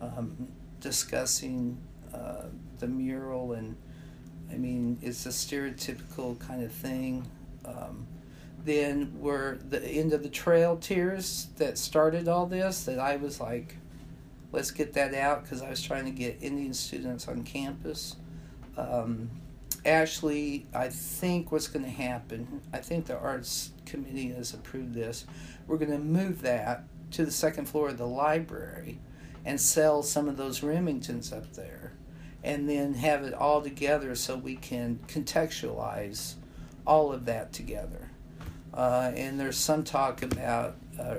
um, 0.00 0.48
discussing 0.80 1.78
uh, 2.14 2.46
the 2.78 2.86
mural 2.86 3.52
and 3.52 3.76
I 4.50 4.56
mean 4.56 4.98
it's 5.00 5.26
a 5.26 5.30
stereotypical 5.30 6.38
kind 6.38 6.62
of 6.62 6.72
thing. 6.72 7.26
Um, 7.64 8.06
then 8.64 9.12
were 9.18 9.58
the 9.68 9.84
end 9.84 10.12
of 10.12 10.22
the 10.22 10.28
trail 10.28 10.76
tears 10.76 11.48
that 11.56 11.78
started 11.78 12.28
all 12.28 12.46
this 12.46 12.84
that 12.84 12.98
I 12.98 13.16
was 13.16 13.40
like, 13.40 13.76
let's 14.52 14.70
get 14.70 14.92
that 14.92 15.14
out 15.14 15.42
because 15.42 15.62
I 15.62 15.70
was 15.70 15.82
trying 15.82 16.04
to 16.04 16.10
get 16.10 16.38
Indian 16.40 16.74
students 16.74 17.26
on 17.26 17.42
campus. 17.42 18.16
Um, 18.76 19.30
Ashley, 19.84 20.66
I 20.72 20.88
think 20.88 21.50
what's 21.50 21.66
going 21.66 21.84
to 21.84 21.90
happen, 21.90 22.62
I 22.72 22.78
think 22.78 23.06
the 23.06 23.18
arts 23.18 23.72
committee 23.84 24.28
has 24.28 24.54
approved 24.54 24.94
this. 24.94 25.26
We're 25.66 25.78
going 25.78 25.90
to 25.90 25.98
move 25.98 26.42
that 26.42 26.84
to 27.12 27.24
the 27.24 27.32
second 27.32 27.66
floor 27.66 27.88
of 27.88 27.98
the 27.98 28.06
library 28.06 29.00
and 29.44 29.60
sell 29.60 30.04
some 30.04 30.28
of 30.28 30.36
those 30.36 30.60
Remingtons 30.60 31.36
up 31.36 31.52
there 31.54 31.92
and 32.44 32.68
then 32.68 32.94
have 32.94 33.22
it 33.22 33.34
all 33.34 33.62
together 33.62 34.14
so 34.14 34.36
we 34.36 34.56
can 34.56 34.98
contextualize 35.06 36.34
all 36.86 37.12
of 37.12 37.24
that 37.26 37.52
together. 37.52 38.10
Uh, 38.74 39.12
and 39.14 39.38
there's 39.38 39.58
some 39.58 39.84
talk 39.84 40.22
about 40.22 40.76
uh, 40.98 41.16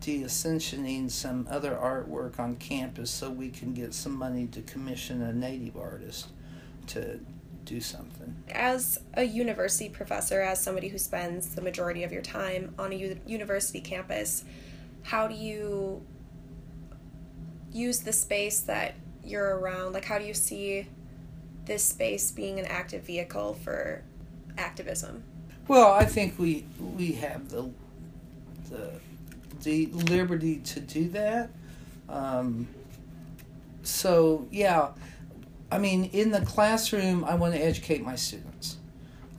deaccessioning 0.00 1.10
some 1.10 1.46
other 1.50 1.72
artwork 1.74 2.38
on 2.38 2.56
campus 2.56 3.10
so 3.10 3.30
we 3.30 3.48
can 3.48 3.72
get 3.72 3.94
some 3.94 4.14
money 4.14 4.46
to 4.46 4.60
commission 4.62 5.22
a 5.22 5.32
native 5.32 5.76
artist 5.76 6.28
to 6.86 7.18
do 7.64 7.80
something. 7.80 8.36
As 8.50 9.00
a 9.14 9.24
university 9.24 9.88
professor, 9.88 10.40
as 10.40 10.62
somebody 10.62 10.88
who 10.88 10.98
spends 10.98 11.54
the 11.54 11.62
majority 11.62 12.04
of 12.04 12.12
your 12.12 12.22
time 12.22 12.74
on 12.78 12.92
a 12.92 12.94
u- 12.94 13.20
university 13.26 13.80
campus, 13.80 14.44
how 15.02 15.26
do 15.26 15.34
you 15.34 16.04
use 17.72 18.00
the 18.00 18.12
space 18.12 18.60
that 18.60 18.94
you're 19.28 19.58
around? 19.58 19.92
Like, 19.92 20.04
how 20.04 20.18
do 20.18 20.24
you 20.24 20.34
see 20.34 20.86
this 21.64 21.84
space 21.84 22.30
being 22.30 22.58
an 22.58 22.66
active 22.66 23.02
vehicle 23.02 23.54
for 23.54 24.02
activism? 24.56 25.22
Well, 25.68 25.92
I 25.92 26.04
think 26.04 26.38
we 26.38 26.64
we 26.96 27.12
have 27.12 27.50
the 27.50 27.70
the 28.70 28.90
the 29.62 29.86
liberty 29.86 30.56
to 30.56 30.80
do 30.80 31.08
that. 31.10 31.50
Um, 32.08 32.68
so 33.82 34.46
yeah, 34.50 34.90
I 35.70 35.78
mean, 35.78 36.04
in 36.12 36.30
the 36.30 36.40
classroom, 36.42 37.24
I 37.24 37.34
want 37.34 37.54
to 37.54 37.60
educate 37.60 38.02
my 38.02 38.16
students. 38.16 38.76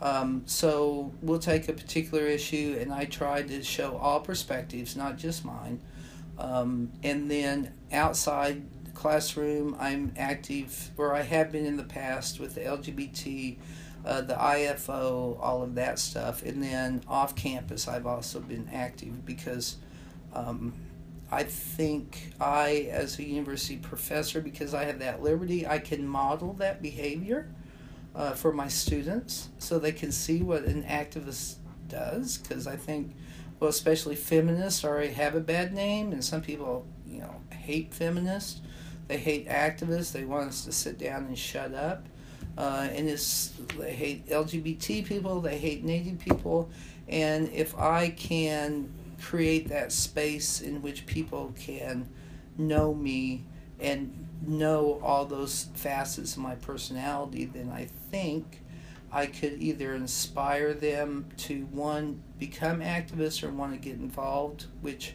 Um, 0.01 0.43
so 0.45 1.11
we'll 1.21 1.39
take 1.39 1.69
a 1.69 1.73
particular 1.73 2.25
issue, 2.25 2.77
and 2.79 2.93
I 2.93 3.05
try 3.05 3.41
to 3.41 3.63
show 3.63 3.97
all 3.97 4.19
perspectives, 4.19 4.95
not 4.95 5.17
just 5.17 5.43
mine. 5.43 5.79
Um, 6.37 6.91
and 7.03 7.31
then 7.31 7.73
outside 7.91 8.61
classroom, 8.97 9.77
I'm 9.79 10.11
active, 10.17 10.91
where 10.95 11.13
I 11.13 11.21
have 11.21 11.51
been 11.51 11.65
in 11.65 11.77
the 11.77 11.83
past 11.83 12.39
with 12.39 12.55
the 12.55 12.61
LGBT, 12.61 13.57
uh, 14.03 14.21
the 14.21 14.33
IFO, 14.33 15.37
all 15.39 15.61
of 15.61 15.75
that 15.75 15.99
stuff. 15.99 16.41
And 16.43 16.61
then 16.61 17.03
off 17.07 17.35
campus, 17.35 17.87
I've 17.87 18.07
also 18.07 18.39
been 18.39 18.67
active 18.73 19.23
because 19.23 19.77
um, 20.33 20.73
I 21.31 21.43
think 21.43 22.31
I, 22.41 22.89
as 22.91 23.19
a 23.19 23.23
university 23.23 23.77
professor, 23.77 24.41
because 24.41 24.73
I 24.73 24.85
have 24.85 24.99
that 24.99 25.21
liberty, 25.21 25.67
I 25.67 25.77
can 25.77 26.07
model 26.07 26.53
that 26.53 26.81
behavior 26.81 27.49
uh, 28.15 28.31
for 28.31 28.51
my 28.51 28.67
students 28.67 29.49
so 29.59 29.77
they 29.77 29.91
can 29.91 30.11
see 30.11 30.41
what 30.41 30.63
an 30.63 30.83
activist 30.83 31.57
does. 31.87 32.39
Because 32.39 32.65
I 32.65 32.77
think, 32.77 33.15
well, 33.59 33.69
especially 33.69 34.15
feminists 34.15 34.83
already 34.83 35.13
have 35.13 35.35
a 35.35 35.39
bad 35.39 35.71
name, 35.71 36.13
and 36.13 36.23
some 36.23 36.41
people, 36.41 36.87
you 37.05 37.19
know, 37.19 37.41
hate 37.51 37.93
feminists. 37.93 38.61
They 39.07 39.17
hate 39.17 39.47
activists. 39.47 40.11
They 40.11 40.25
want 40.25 40.49
us 40.49 40.65
to 40.65 40.71
sit 40.71 40.97
down 40.97 41.25
and 41.25 41.37
shut 41.37 41.73
up. 41.73 42.05
Uh, 42.57 42.87
and 42.91 43.07
it's 43.07 43.53
they 43.77 43.93
hate 43.93 44.27
LGBT 44.27 45.05
people. 45.05 45.41
They 45.41 45.57
hate 45.57 45.83
Native 45.83 46.19
people. 46.19 46.69
And 47.07 47.49
if 47.49 47.77
I 47.77 48.09
can 48.09 48.91
create 49.21 49.69
that 49.69 49.91
space 49.91 50.61
in 50.61 50.81
which 50.81 51.05
people 51.05 51.53
can 51.57 52.09
know 52.57 52.93
me 52.93 53.43
and 53.79 54.27
know 54.45 54.99
all 55.03 55.25
those 55.25 55.67
facets 55.75 56.35
of 56.35 56.41
my 56.41 56.55
personality, 56.55 57.45
then 57.45 57.69
I 57.69 57.87
think 58.11 58.61
I 59.11 59.27
could 59.27 59.61
either 59.61 59.93
inspire 59.93 60.73
them 60.73 61.27
to 61.37 61.65
one 61.65 62.21
become 62.39 62.81
activists 62.81 63.43
or 63.43 63.51
want 63.51 63.73
to 63.73 63.79
get 63.79 63.99
involved, 63.99 64.65
which 64.81 65.13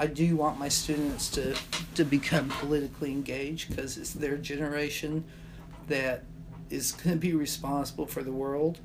I 0.00 0.06
do 0.06 0.34
want 0.34 0.58
my 0.58 0.68
students 0.68 1.28
to 1.32 1.54
to 1.94 2.04
become 2.04 2.48
politically 2.48 3.12
engaged 3.12 3.68
because 3.68 3.98
it's 3.98 4.14
their 4.14 4.38
generation 4.38 5.24
that 5.88 6.24
is 6.70 6.92
going 6.92 7.10
to 7.10 7.20
be 7.20 7.34
responsible 7.34 8.06
for 8.06 8.22
the 8.22 8.32
world, 8.32 8.78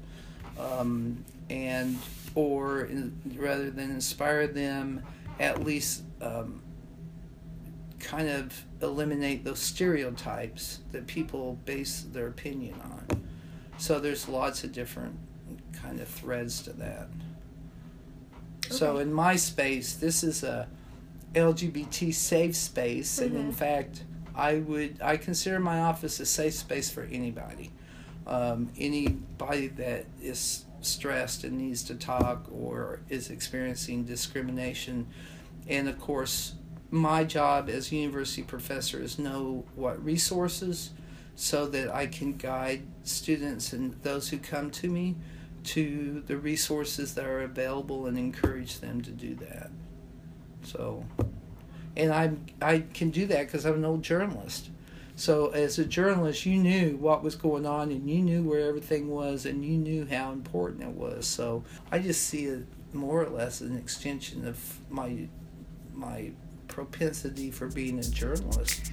um, 0.60 1.24
and 1.50 1.98
or 2.36 2.82
in, 2.82 3.18
rather 3.38 3.72
than 3.72 3.92
inspire 3.92 4.46
them, 4.46 5.04
at 5.40 5.64
least 5.64 6.04
um, 6.22 6.62
kind 8.00 8.28
of 8.28 8.66
eliminate 8.82 9.46
those 9.46 9.60
stereotypes 9.60 10.82
that 10.92 11.08
people 11.08 11.58
base 11.64 12.06
their 12.12 12.28
opinion 12.28 12.76
on. 12.84 13.24
So 13.78 14.02
there's 14.02 14.28
lots 14.28 14.66
of 14.66 14.74
different 14.74 15.18
kind 15.72 16.02
of 16.02 16.10
threads 16.10 16.62
to 16.64 16.74
that. 16.74 17.08
Okay. 18.66 18.76
So 18.76 18.98
in 18.98 19.14
my 19.14 19.38
space, 19.38 19.94
this 19.94 20.22
is 20.22 20.44
a 20.44 20.68
LGBT 21.36 22.14
safe 22.14 22.56
space, 22.56 23.16
mm-hmm. 23.16 23.26
and 23.26 23.36
in 23.36 23.42
mm-hmm. 23.44 23.52
fact, 23.52 24.04
I 24.34 24.56
would 24.56 25.00
I 25.02 25.18
consider 25.18 25.60
my 25.60 25.82
office 25.82 26.20
a 26.20 26.26
safe 26.26 26.54
space 26.54 26.90
for 26.90 27.04
anybody. 27.04 27.72
Um, 28.28 28.72
anybody 28.78 29.68
that 29.68 30.06
is 30.20 30.66
stressed 30.82 31.44
and 31.44 31.58
needs 31.58 31.84
to 31.84 31.96
talk 31.96 32.48
or 32.52 33.02
is 33.10 33.30
experiencing 33.30 34.04
discrimination. 34.04 35.08
And 35.68 35.88
of 35.88 36.00
course, 36.00 36.54
my 36.92 37.24
job 37.24 37.70
as 37.70 37.92
a 37.92 37.96
university 37.96 38.44
professor 38.44 39.02
is 39.02 39.20
know 39.20 39.66
what 39.76 40.04
resources 40.04 40.92
so 41.36 41.68
that 41.68 41.94
I 41.94 42.08
can 42.08 42.34
guide 42.34 42.84
students 43.04 43.74
and 43.74 43.94
those 44.04 44.30
who 44.30 44.38
come 44.38 44.72
to 44.72 44.90
me 44.90 45.16
to 45.66 46.24
the 46.28 46.38
resources 46.38 47.16
that 47.16 47.26
are 47.26 47.42
available 47.42 48.06
and 48.06 48.18
encourage 48.18 48.80
them 48.80 49.02
to 49.02 49.12
do 49.12 49.36
that. 49.36 49.72
So, 50.66 51.06
and 51.96 52.12
I 52.12 52.32
I 52.62 52.84
can 52.94 53.10
do 53.10 53.26
that 53.28 53.46
because 53.48 53.66
I'm 53.66 53.76
an 53.76 53.86
old 53.86 54.04
journalist. 54.04 54.70
So 55.16 55.50
as 55.52 55.80
a 55.80 55.86
journalist, 55.86 56.46
you 56.46 56.58
knew 56.58 56.98
what 56.98 57.24
was 57.24 57.36
going 57.36 57.66
on 57.66 57.90
and 57.92 58.10
you 58.10 58.20
knew 58.22 58.44
where 58.44 58.68
everything 58.68 59.08
was 59.08 59.46
and 59.46 59.64
you 59.64 59.78
knew 59.78 60.06
how 60.06 60.34
important 60.34 60.84
it 60.84 60.90
was. 60.90 61.26
So 61.26 61.64
I 61.90 62.00
just 62.00 62.28
see 62.28 62.46
it 62.46 62.66
more 62.92 63.24
or 63.24 63.30
less 63.30 63.62
an 63.62 63.78
extension 63.78 64.46
of 64.46 64.80
my 64.90 65.28
my 65.94 66.32
propensity 66.68 67.50
for 67.52 67.68
being 67.68 68.00
a 68.00 68.04
journalist. 68.04 68.92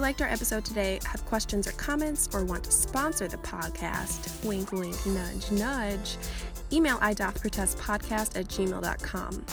You 0.00 0.06
liked 0.06 0.22
our 0.22 0.28
episode 0.28 0.64
today, 0.64 0.98
have 1.04 1.22
questions 1.26 1.68
or 1.68 1.72
comments, 1.72 2.26
or 2.32 2.42
want 2.42 2.64
to 2.64 2.72
sponsor 2.72 3.28
the 3.28 3.36
podcast, 3.36 4.42
wink, 4.46 4.72
wink, 4.72 4.96
nudge, 5.04 5.50
nudge, 5.50 6.16
email 6.72 6.96
idothprotestpodcast 7.00 8.38
at 8.38 8.46
gmail.com. 8.46 9.44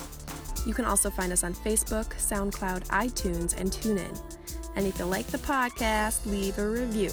You 0.66 0.74
can 0.74 0.86
also 0.86 1.10
find 1.10 1.34
us 1.34 1.44
on 1.44 1.54
Facebook, 1.54 2.16
SoundCloud, 2.16 2.88
iTunes, 2.88 3.60
and 3.60 3.72
TuneIn. 3.72 4.18
And 4.78 4.88
if 4.88 4.98
you 4.98 5.04
like 5.04 5.28
the 5.28 5.40
podcast, 5.40 6.26
leave 6.26 6.58
a 6.60 6.70
review. 6.70 7.12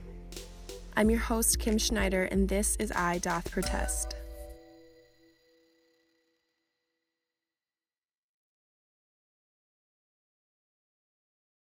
I'm 0.98 1.12
your 1.12 1.20
host, 1.20 1.60
Kim 1.60 1.78
Schneider, 1.78 2.24
and 2.24 2.50
this 2.50 2.76
is 2.80 2.92
I 2.92 3.20
Doth 3.20 3.52
Protest. 3.52 4.16